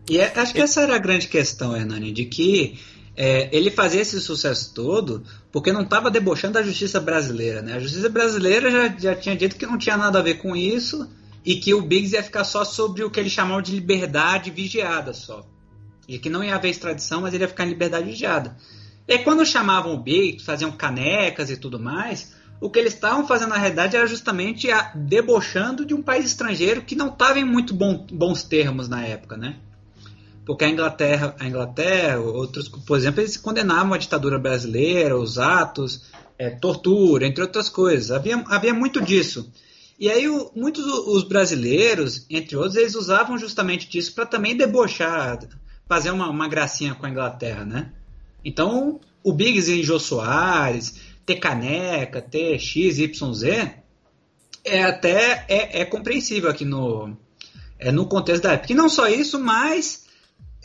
[0.09, 2.79] E é- acho que essa era a grande questão, Hernani, de que
[3.15, 7.73] é, ele fazia esse sucesso todo porque não estava debochando da justiça brasileira, né?
[7.73, 11.09] A justiça brasileira já, já tinha dito que não tinha nada a ver com isso
[11.45, 15.13] e que o Biggs ia ficar só sobre o que ele chamava de liberdade vigiada
[15.13, 15.45] só.
[16.07, 18.55] E que não ia haver extradição, mas ele ia ficar em liberdade vigiada.
[19.07, 23.25] E aí, quando chamavam o Biggs, faziam canecas e tudo mais, o que eles estavam
[23.27, 27.45] fazendo na realidade era justamente a, debochando de um país estrangeiro que não estava em
[27.45, 29.57] muito bom- bons termos na época, né?
[30.45, 36.05] Porque a Inglaterra, a Inglaterra, outros, por exemplo, eles condenavam a ditadura brasileira, os atos,
[36.37, 38.09] é, tortura, entre outras coisas.
[38.11, 39.51] Havia, havia muito disso.
[39.99, 45.39] E aí o- muitos os brasileiros, entre outros, eles usavam justamente disso para também debochar,
[45.87, 47.91] fazer uma, uma gracinha com a Inglaterra, né?
[48.43, 53.43] Então o Biggs e Jô Soares, ter caneca, ter XYZ,
[54.65, 57.15] é até é, é compreensível aqui no,
[57.77, 58.73] é, no contexto da época.
[58.73, 60.05] E não só isso, mas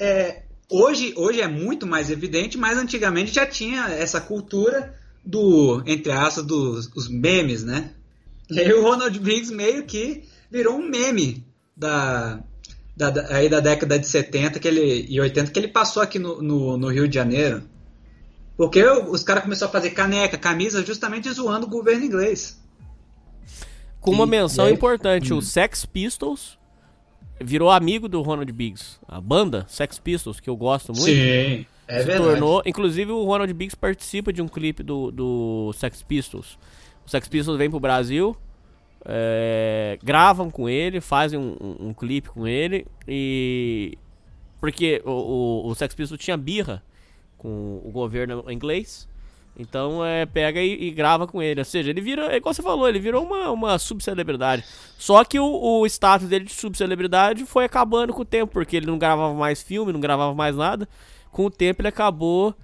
[0.00, 6.10] é, hoje, hoje é muito mais evidente, mas antigamente já tinha essa cultura do, entre
[6.12, 7.90] aspas, dos os memes, né?
[8.50, 11.44] E aí o Ronald Biggs meio que virou um meme
[11.76, 12.42] da,
[12.96, 16.18] da, da- aí da década de 70 que ele, e 80 que ele passou aqui
[16.18, 17.62] no, no, no Rio de Janeiro.
[18.56, 22.62] Porque os caras começaram a fazer caneca, camisa, justamente zoando o governo inglês.
[24.00, 26.58] Com uma E- menção e aí- importante, o Sex Pistols
[27.40, 28.98] virou amigo do Ronald Biggs.
[29.08, 31.66] A banda Sex Pistols, que eu gosto muito, Sim.
[31.86, 32.22] É se verdade.
[32.30, 32.62] tornou.
[32.64, 36.58] Inclusive o Ronald Biggs participa de um clipe do, do Sex Pistols.
[37.04, 38.36] O Sex Pistols vem pro Brasil,
[39.04, 43.98] é, gravam com ele, fazem um, um- um clipe com ele e.
[44.60, 46.82] Porque o, o, o Sex Pistols tinha birra
[47.44, 49.06] com o governo inglês.
[49.54, 51.60] Então é, pega e, e grava com ele.
[51.60, 54.64] Ou seja, ele vira, é igual você falou, ele virou uma, uma subcelebridade.
[54.96, 58.86] Só que o, o status dele de subcelebridade foi acabando com o tempo, porque ele
[58.86, 60.88] não gravava mais filme, não gravava mais nada.
[61.30, 62.54] Com o tempo ele acabou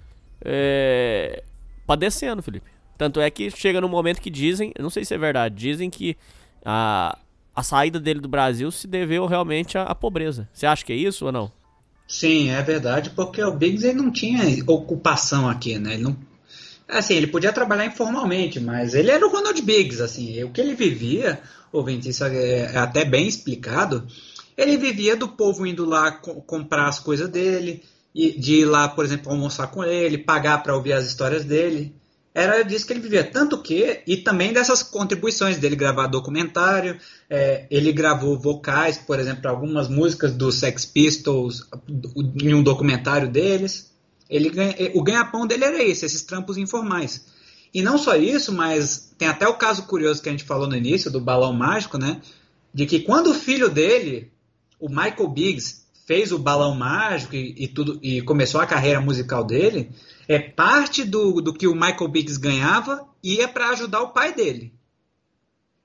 [0.43, 1.43] é,
[1.85, 2.65] padecendo, Felipe.
[2.97, 6.17] Tanto é que chega no momento que dizem, não sei se é verdade, dizem que
[6.65, 7.17] a,
[7.55, 10.49] a saída dele do Brasil se deveu realmente à, à pobreza.
[10.51, 11.51] Você acha que é isso ou não?
[12.07, 15.93] Sim, é verdade, porque o Biggs ele não tinha ocupação aqui, né?
[15.93, 16.17] Ele não,
[16.87, 20.75] assim, ele podia trabalhar informalmente, mas ele era o Ronald Biggs, assim, o que ele
[20.75, 21.41] vivia,
[21.71, 24.05] ouvinte, isso é até bem explicado,
[24.57, 27.83] ele vivia do povo indo lá co- comprar as coisas dele,
[28.13, 31.95] de ir lá, por exemplo, almoçar com ele, pagar para ouvir as histórias dele.
[32.33, 33.23] Era disso que ele vivia.
[33.23, 36.97] Tanto que, e também dessas contribuições dele gravar documentário,
[37.29, 41.67] é, ele gravou vocais, por exemplo, algumas músicas do Sex Pistols
[42.41, 43.91] em um documentário deles.
[44.29, 44.49] Ele
[44.93, 47.25] o ganha-pão dele era esse, esses trampos informais.
[47.73, 50.75] E não só isso, mas tem até o caso curioso que a gente falou no
[50.75, 52.21] início, do balão mágico, né?
[52.73, 54.31] De que quando o filho dele,
[54.79, 59.43] o Michael Biggs, fez o balão mágico e, e tudo e começou a carreira musical
[59.43, 59.91] dele,
[60.27, 64.73] é parte do, do que o Michael Biggs ganhava ia para ajudar o pai dele.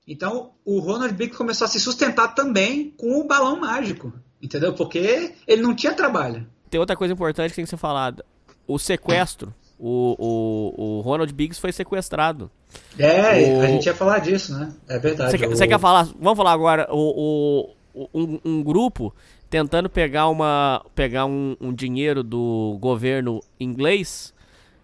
[0.07, 4.73] Então o Ronald Biggs começou a se sustentar também com o balão mágico, entendeu?
[4.73, 6.47] Porque ele não tinha trabalho.
[6.69, 8.23] Tem outra coisa importante que tem que ser falada.
[8.67, 9.53] O sequestro.
[9.79, 12.49] O, o, o Ronald Biggs foi sequestrado.
[12.97, 14.73] É, O- a gente ia falar disso, né?
[14.87, 15.31] É verdade.
[15.31, 16.05] Você quer, O- quer falar?
[16.19, 16.87] Vamos falar agora.
[16.91, 19.13] O, o- um, um grupo
[19.49, 24.33] tentando pegar, uma, pegar um, um dinheiro do governo inglês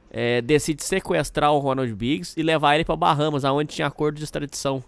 [0.10, 4.24] é, decide sequestrar o Ronald Biggs e levar ele para Bahamas, aonde tinha acordo de
[4.24, 4.84] extradição.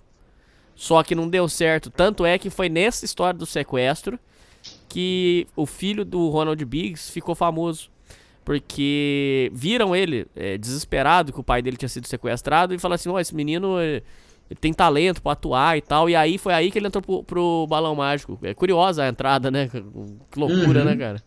[0.76, 1.89] Só que não deu certo.
[1.89, 4.19] Tanto é que foi nessa história do sequestro
[4.88, 7.89] que o filho do Ronald Biggs ficou famoso.
[8.43, 13.09] Porque viram ele é, desesperado que o pai dele tinha sido sequestrado e falaram assim:
[13.09, 14.03] Ó, esse menino é,
[14.50, 16.10] ele tem talento pra atuar e tal.
[16.10, 18.38] E aí foi aí que ele entrou pro, pro balão mágico.
[18.43, 19.70] É curiosa a entrada, né?
[19.70, 20.86] Que loucura, Uhum.
[20.86, 21.24] né, cara?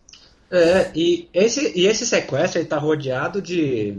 [0.51, 3.99] É, e esse, e esse sequestro está rodeado de,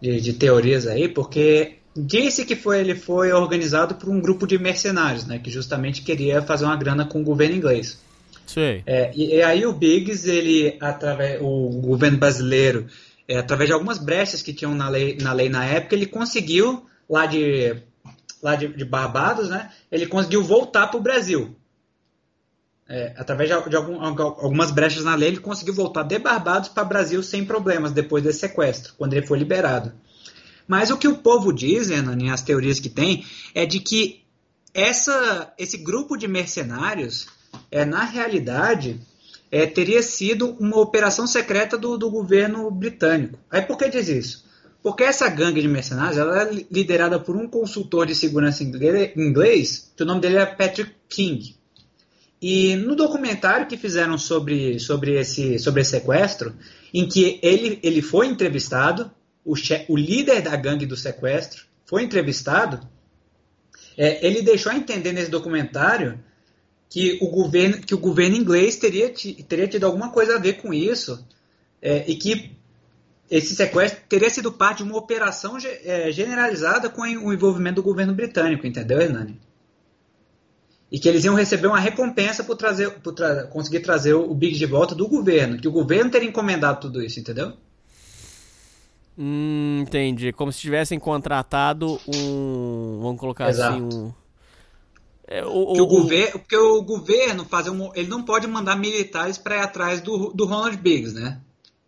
[0.00, 4.58] de, de teorias aí, porque disse que foi, ele foi organizado por um grupo de
[4.58, 8.02] mercenários, né, que justamente queria fazer uma grana com o governo inglês.
[8.46, 8.82] Sei.
[8.86, 12.86] É, e, e aí o Biggs, ele, através, o governo brasileiro,
[13.28, 16.86] é, através de algumas brechas que tinham na lei, na lei na época, ele conseguiu,
[17.08, 17.76] lá de,
[18.44, 21.56] lá de, de Barbados, né, ele conseguiu voltar para o Brasil.
[22.86, 26.82] É, através de, de algum- algumas brechas na lei, ele conseguiu voltar de Barbados para
[26.84, 29.92] o Brasil sem problemas depois desse sequestro, quando ele foi liberado.
[30.68, 33.24] Mas o que o povo diz, Hernani, as teorias que tem,
[33.54, 34.22] é de que
[34.74, 37.26] essa, esse grupo de mercenários,
[37.70, 39.00] é, na realidade,
[39.50, 43.38] é, teria sido uma operação secreta do, do governo britânico.
[43.50, 44.44] Aí por que diz isso?
[44.84, 49.90] Porque essa gangue de mercenários ela é li- liderada por um consultor de segurança inglês,
[49.96, 51.56] que o nome dele é Patrick King.
[52.40, 56.54] E no documentário que fizeram sobre, sobre, esse, sobre esse sequestro,
[56.92, 59.10] em que ele, ele foi entrevistado,
[59.42, 62.86] o, che- o líder da gangue do sequestro foi entrevistado,
[63.96, 66.22] é, ele deixou a entender nesse documentário
[66.90, 69.10] que o governo, que o governo inglês teria,
[69.48, 71.26] teria tido alguma coisa a ver com isso
[71.80, 72.53] é, e que
[73.36, 78.14] esse sequestro teria sido parte de uma operação é, generalizada com o envolvimento do governo
[78.14, 79.40] britânico, entendeu, Hernani?
[80.92, 84.58] E que eles iam receber uma recompensa por, trazer, por tra- conseguir trazer o Biggs
[84.58, 87.54] de volta do governo, que o governo teria encomendado tudo isso, entendeu?
[89.18, 90.32] Hum, entendi.
[90.32, 92.98] Como se tivessem contratado um.
[93.00, 93.74] Vamos colocar Exato.
[93.74, 94.12] assim, um.
[95.26, 98.76] É, o, Que o o- governo, porque o governo fazer um, ele não pode mandar
[98.76, 101.40] militares para ir atrás do, do Ronald Biggs, né?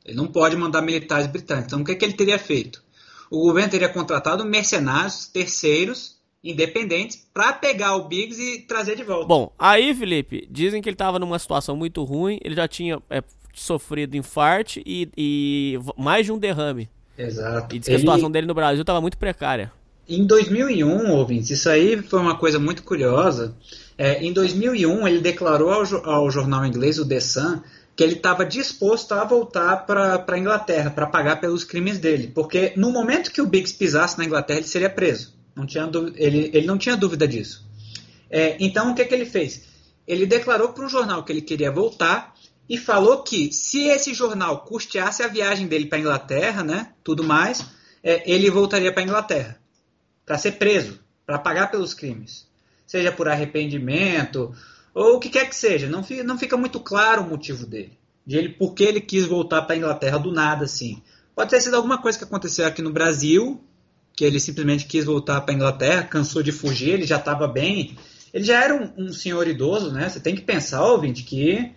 [0.07, 1.67] Ele não pode mandar militares britânicos.
[1.67, 2.83] Então o que, é que ele teria feito?
[3.29, 9.27] O governo teria contratado mercenários, terceiros, independentes, para pegar o Biggs e trazer de volta.
[9.27, 13.21] Bom, aí, Felipe, dizem que ele tava numa situação muito ruim, ele já tinha é,
[13.53, 16.89] sofrido infarte e, e mais de um derrame.
[17.19, 17.75] Exato.
[17.75, 19.73] E diz que a situação dele no Brasil tava muito precária.
[20.09, 23.57] Em 2001, ouvintes, isso aí foi uma coisa muito curiosa.
[23.99, 27.61] É, em 2001, ele declarou ao, ao jornal inglês, o The Sun,
[27.97, 32.31] que ele estava disposto a voltar para a Inglaterra para pagar pelos crimes dele.
[32.35, 35.35] Porque no momento que o Biggs pisasse na Inglaterra, ele seria preso.
[35.55, 37.67] Não tinha dú- ele, ele não tinha dúvida disso.
[38.29, 39.63] É, então, o que, que ele fez?
[40.07, 42.35] Ele declarou para o jornal que ele queria voltar
[42.69, 47.65] e falou que se esse jornal custeasse a viagem dele para Inglaterra, né, tudo mais,
[48.03, 49.59] é, ele voltaria para Inglaterra
[50.27, 52.47] para ser preso, para pagar pelos crimes,
[52.87, 54.53] seja por arrependimento
[54.97, 55.87] ou o que quer que seja.
[55.87, 57.93] Não fica, não fica muito claro o motivo dele,
[58.27, 61.03] de ele por que ele quis voltar para Inglaterra do nada assim.
[61.35, 63.63] Pode ter sido alguma coisa que aconteceu aqui no Brasil,
[64.15, 67.99] que ele simplesmente quis voltar para Inglaterra, cansou de fugir, ele já estava bem.
[68.33, 70.09] Ele já era um, um, senhor idoso, né?
[70.09, 71.73] Você tem que pensar, ouvinte, que,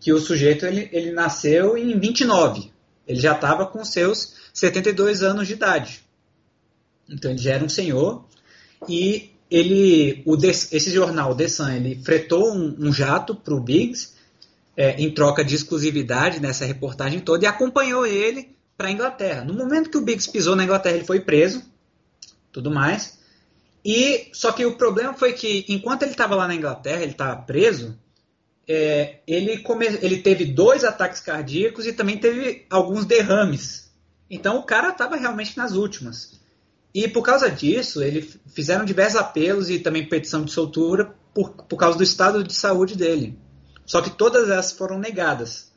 [0.00, 2.72] que o sujeito ele, ele nasceu em 29.
[3.06, 6.00] Ele já estava com seus 72 anos de idade.
[7.08, 8.24] Então ele já era um senhor
[8.88, 14.12] e ele, o esse jornal, The Sun, ele fretou um, um jato para o Biggs
[14.76, 19.44] é, em troca de exclusividade nessa reportagem toda e acompanhou ele para a Inglaterra.
[19.44, 21.62] No momento que o Biggs pisou na Inglaterra, ele foi preso,
[22.52, 23.18] tudo mais.
[23.84, 27.40] E só que o problema foi que enquanto ele estava lá na Inglaterra, ele estava
[27.42, 27.98] preso,
[28.68, 33.90] é, ele, come, ele teve dois ataques cardíacos e também teve alguns derrames.
[34.30, 36.37] Então o cara estava realmente nas últimas.
[36.94, 41.76] E por causa disso, eles fizeram diversos apelos e também petição de soltura por, por
[41.76, 43.38] causa do estado de saúde dele.
[43.84, 45.70] Só que todas essas foram negadas.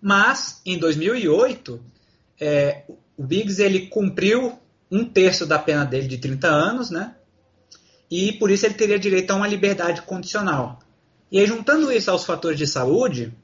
[0.00, 1.80] Mas, em 2008,
[2.40, 2.84] é,
[3.16, 4.58] o Biggs ele cumpriu
[4.90, 7.14] um terço da pena dele de 30 anos, né?
[8.10, 10.80] E por isso ele teria direito a uma liberdade condicional.
[11.30, 13.34] E aí, juntando isso aos fatores de saúde,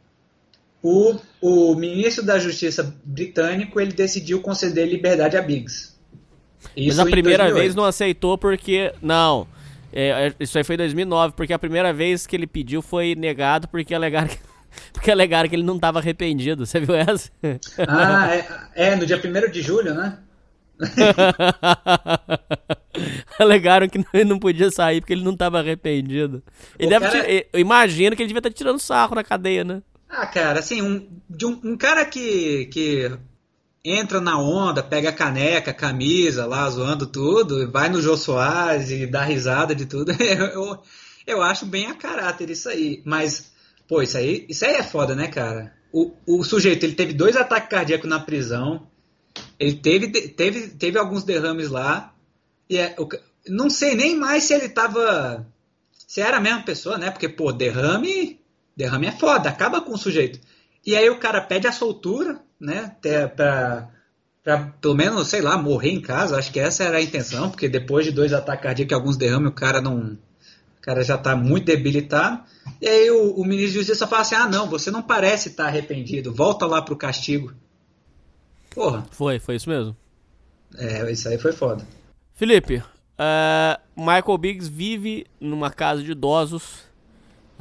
[0.83, 5.94] o, o ministro da Justiça britânico ele decidiu conceder liberdade a Biggs.
[6.77, 8.93] Isso Mas a primeira vez não aceitou porque.
[9.03, 9.47] Não.
[9.93, 13.15] É, é isso aí foi em 2009, porque a primeira vez que ele pediu foi
[13.15, 14.39] negado porque alegaram que
[14.93, 16.67] porque alegaram que ele não estava arrependido.
[16.67, 17.31] Você viu essa?
[17.87, 18.29] Ah,
[18.75, 20.19] é, é no dia 1 de julho, né?
[23.39, 26.43] Alegaram que ele não podia sair porque ele não estava arrependido.
[26.79, 27.27] Ele deve cara...
[27.53, 29.81] Eu imagino que ele devia estar tirando sarro na cadeia, né?
[30.09, 33.11] Ah, cara, assim, um, de um, um cara que, que
[33.85, 38.91] entra na onda, pega a caneca, a camisa lá, zoando tudo, vai no Jô Soares
[38.91, 40.79] e dá risada de tudo, eu,
[41.27, 43.03] eu acho bem a caráter isso aí.
[43.05, 43.53] Mas
[43.87, 45.75] Pô, isso aí, isso aí é foda, né, cara?
[45.93, 48.87] O, o sujeito, ele teve dois ataques cardíacos na prisão,
[49.59, 52.15] ele teve, teve, teve alguns derrames lá,
[52.69, 52.97] e é,
[53.47, 55.47] não sei nem mais se ele tava...
[56.07, 57.11] Se era a mesma pessoa, né?
[57.11, 58.41] Porque, pô, derrame,
[58.77, 60.39] derrame é foda, acaba com o sujeito.
[60.87, 62.95] E aí o cara pede a soltura, né?
[64.43, 66.39] Pra, pelo menos, sei lá, morrer em casa.
[66.39, 69.49] Acho que essa era a intenção, porque depois de dois ataques cardíacos e alguns derrames,
[69.49, 70.19] o cara não,
[70.85, 72.43] cara já está muito debilitado.
[72.81, 75.65] E aí o, o, ministro de Justiça fala assim: ah, não, você não parece estar
[75.65, 77.53] tá arrependido, volta lá pro castigo.
[78.71, 79.07] Porra.
[79.11, 79.97] Foi, foi isso mesmo.
[80.77, 81.87] É, isso aí foi foda.
[82.35, 86.83] Felipe, uh, Michael Biggs vive numa casa de idosos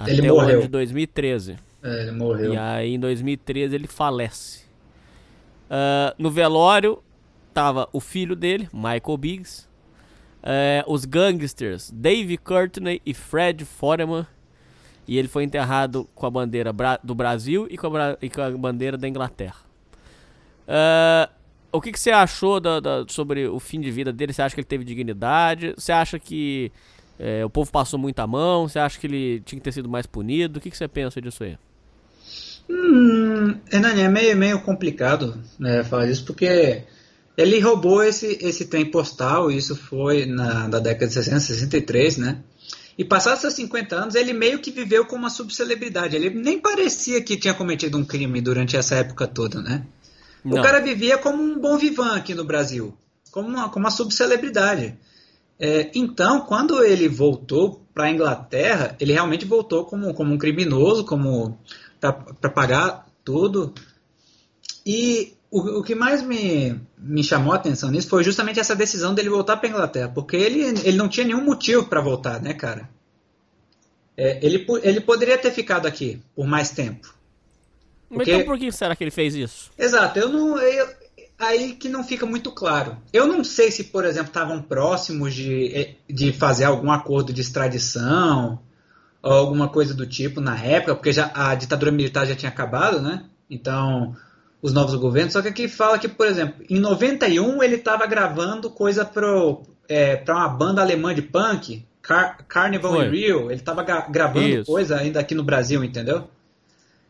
[0.08, 0.36] ele até morreu.
[0.36, 1.56] o ano de 2013.
[1.82, 2.54] É, ele morreu.
[2.54, 4.63] E aí em 2013 ele falece.
[5.74, 7.02] Uh, no velório
[7.52, 9.68] tava o filho dele, Michael Biggs,
[10.44, 14.28] é, os gangsters Dave Courtney e Fred Foreman.
[15.08, 16.72] E ele foi enterrado com a bandeira
[17.04, 19.58] do Brasil e com a, e com a bandeira da Inglaterra.
[20.68, 21.28] É,
[21.72, 24.32] o que, que você achou da, da, sobre o fim de vida dele?
[24.32, 25.74] Você acha que ele teve dignidade?
[25.76, 26.72] Você acha que
[27.18, 28.68] é, o povo passou muita mão?
[28.68, 30.60] Você acha que ele tinha que ter sido mais punido?
[30.60, 31.58] O que, que você pensa disso aí?
[32.70, 36.84] Hum, é meio, meio complicado né, falar isso, porque
[37.36, 42.44] ele roubou esse, esse trem postal, isso foi na da década de 60, 63, né?
[42.98, 46.16] E passados esses 50 anos, ele meio que viveu como uma subcelebridade.
[46.16, 49.84] Ele nem parecia que tinha cometido um crime durante essa época toda, né?
[50.46, 50.60] Não.
[50.60, 52.96] O cara vivia como um bom vivan aqui no Brasil,
[53.32, 54.96] como uma, como uma subcelebridade.
[55.60, 61.06] É, então, quando ele voltou para a Inglaterra, ele realmente voltou como, como um criminoso,
[61.06, 61.58] como
[62.12, 63.74] para pagar tudo.
[64.86, 69.14] E o, o que mais me, me chamou a atenção nisso foi justamente essa decisão
[69.14, 72.90] dele voltar para Inglaterra, porque ele, ele não tinha nenhum motivo para voltar, né, cara?
[74.18, 77.14] É, ele, ele poderia ter ficado aqui por mais tempo.
[78.10, 78.32] Porque...
[78.32, 79.72] Mas então por que será que ele fez isso?
[79.78, 80.58] Exato, eu não.
[80.60, 80.88] Eu,
[81.40, 82.98] aí que não fica muito claro.
[83.12, 88.60] Eu não sei se, por exemplo, estavam próximos de, de fazer algum acordo de extradição
[89.24, 93.24] alguma coisa do tipo na época, porque já, a ditadura militar já tinha acabado, né?
[93.50, 94.16] Então
[94.62, 98.70] os novos governos, só que aqui fala que, por exemplo, em 91 ele estava gravando
[98.70, 99.28] coisa para
[99.90, 103.06] é, uma banda alemã de punk, Car Carnival Foi.
[103.06, 104.66] in Rio, ele estava gravando isso.
[104.66, 106.30] coisa ainda aqui no Brasil, entendeu?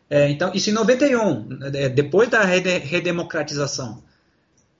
[0.09, 4.03] É, então, isso em 91, é, depois da redemocratização.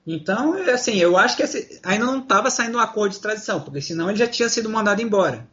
[0.06, 3.60] Então, é assim, eu acho que esse, ainda não estava saindo um acordo de extradição,
[3.60, 5.46] porque senão ele já tinha sido mandado embora.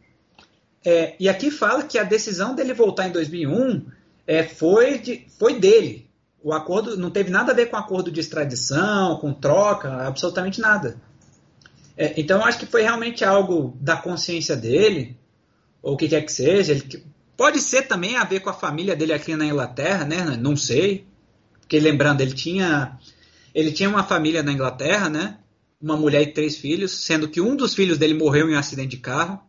[0.84, 3.86] É, e aqui fala que a decisão dele voltar em 2001
[4.26, 6.10] é, foi, de, foi dele.
[6.42, 11.00] O acordo não teve nada a ver com acordo de extradição, com troca, absolutamente nada.
[11.96, 15.16] É, então eu acho que foi realmente algo da consciência dele,
[15.80, 16.72] ou o que quer que seja.
[16.72, 17.04] Ele,
[17.36, 20.36] pode ser também a ver com a família dele aqui na Inglaterra, né?
[20.36, 21.06] Não sei.
[21.60, 22.98] Porque lembrando, ele tinha
[23.54, 25.38] ele tinha uma família na Inglaterra, né?
[25.80, 28.96] Uma mulher e três filhos, sendo que um dos filhos dele morreu em um acidente
[28.96, 29.40] de carro.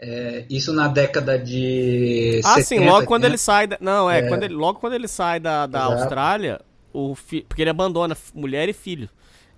[0.00, 2.40] É, isso na década de.
[2.44, 3.26] Ah, 70, sim, logo quando 80.
[3.26, 3.78] ele sai da.
[3.80, 4.28] Não, é, É.
[4.28, 5.94] Quando ele, logo quando ele sai da, da Exato.
[5.94, 6.60] Austrália,
[6.92, 7.42] o fi...
[7.48, 9.08] porque ele abandona mulher e filho.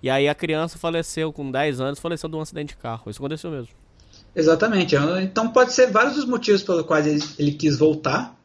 [0.01, 3.09] E aí a criança faleceu com 10 anos, faleceu de um acidente de carro.
[3.09, 3.69] Isso aconteceu mesmo.
[4.35, 4.95] Exatamente.
[5.21, 8.35] Então pode ser vários dos motivos pelos quais ele, ele quis voltar,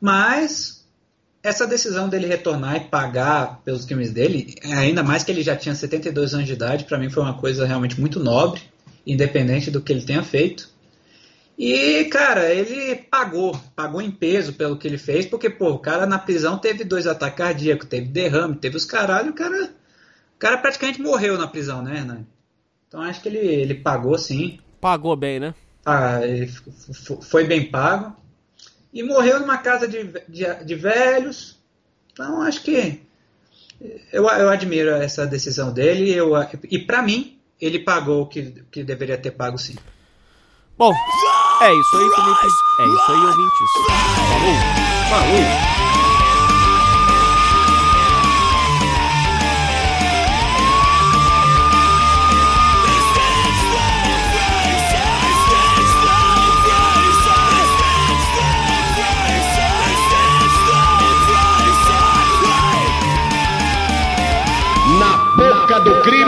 [0.00, 0.84] mas
[1.42, 5.74] essa decisão dele retornar e pagar pelos crimes dele, ainda mais que ele já tinha
[5.74, 8.60] 72 anos de idade, para mim foi uma coisa realmente muito nobre,
[9.06, 10.68] independente do que ele tenha feito.
[11.62, 16.06] E, cara, ele pagou, pagou em peso pelo que ele fez, porque, pô, o cara
[16.06, 20.56] na prisão teve dois ataques cardíacos, teve derrame, teve os caralho, o cara, o cara
[20.56, 22.26] praticamente morreu na prisão, né, Hernani?
[22.88, 24.58] Então acho que ele, ele pagou sim.
[24.80, 25.54] Pagou bem, né?
[25.84, 26.20] Ah,
[27.28, 28.16] foi bem pago.
[28.90, 31.58] E morreu numa casa de, de, de velhos.
[32.10, 33.02] Então, acho que
[34.10, 36.10] eu, eu admiro essa decisão dele.
[36.10, 36.32] Eu,
[36.70, 39.76] e para mim, ele pagou o que, que deveria ter pago sim.
[40.80, 40.94] Bom,
[41.60, 42.64] é isso aí, Felipe.
[42.78, 43.70] É isso aí, ouvintes.
[44.28, 44.54] Falou!
[45.10, 45.80] Falou!
[64.98, 66.19] Na boca do crime.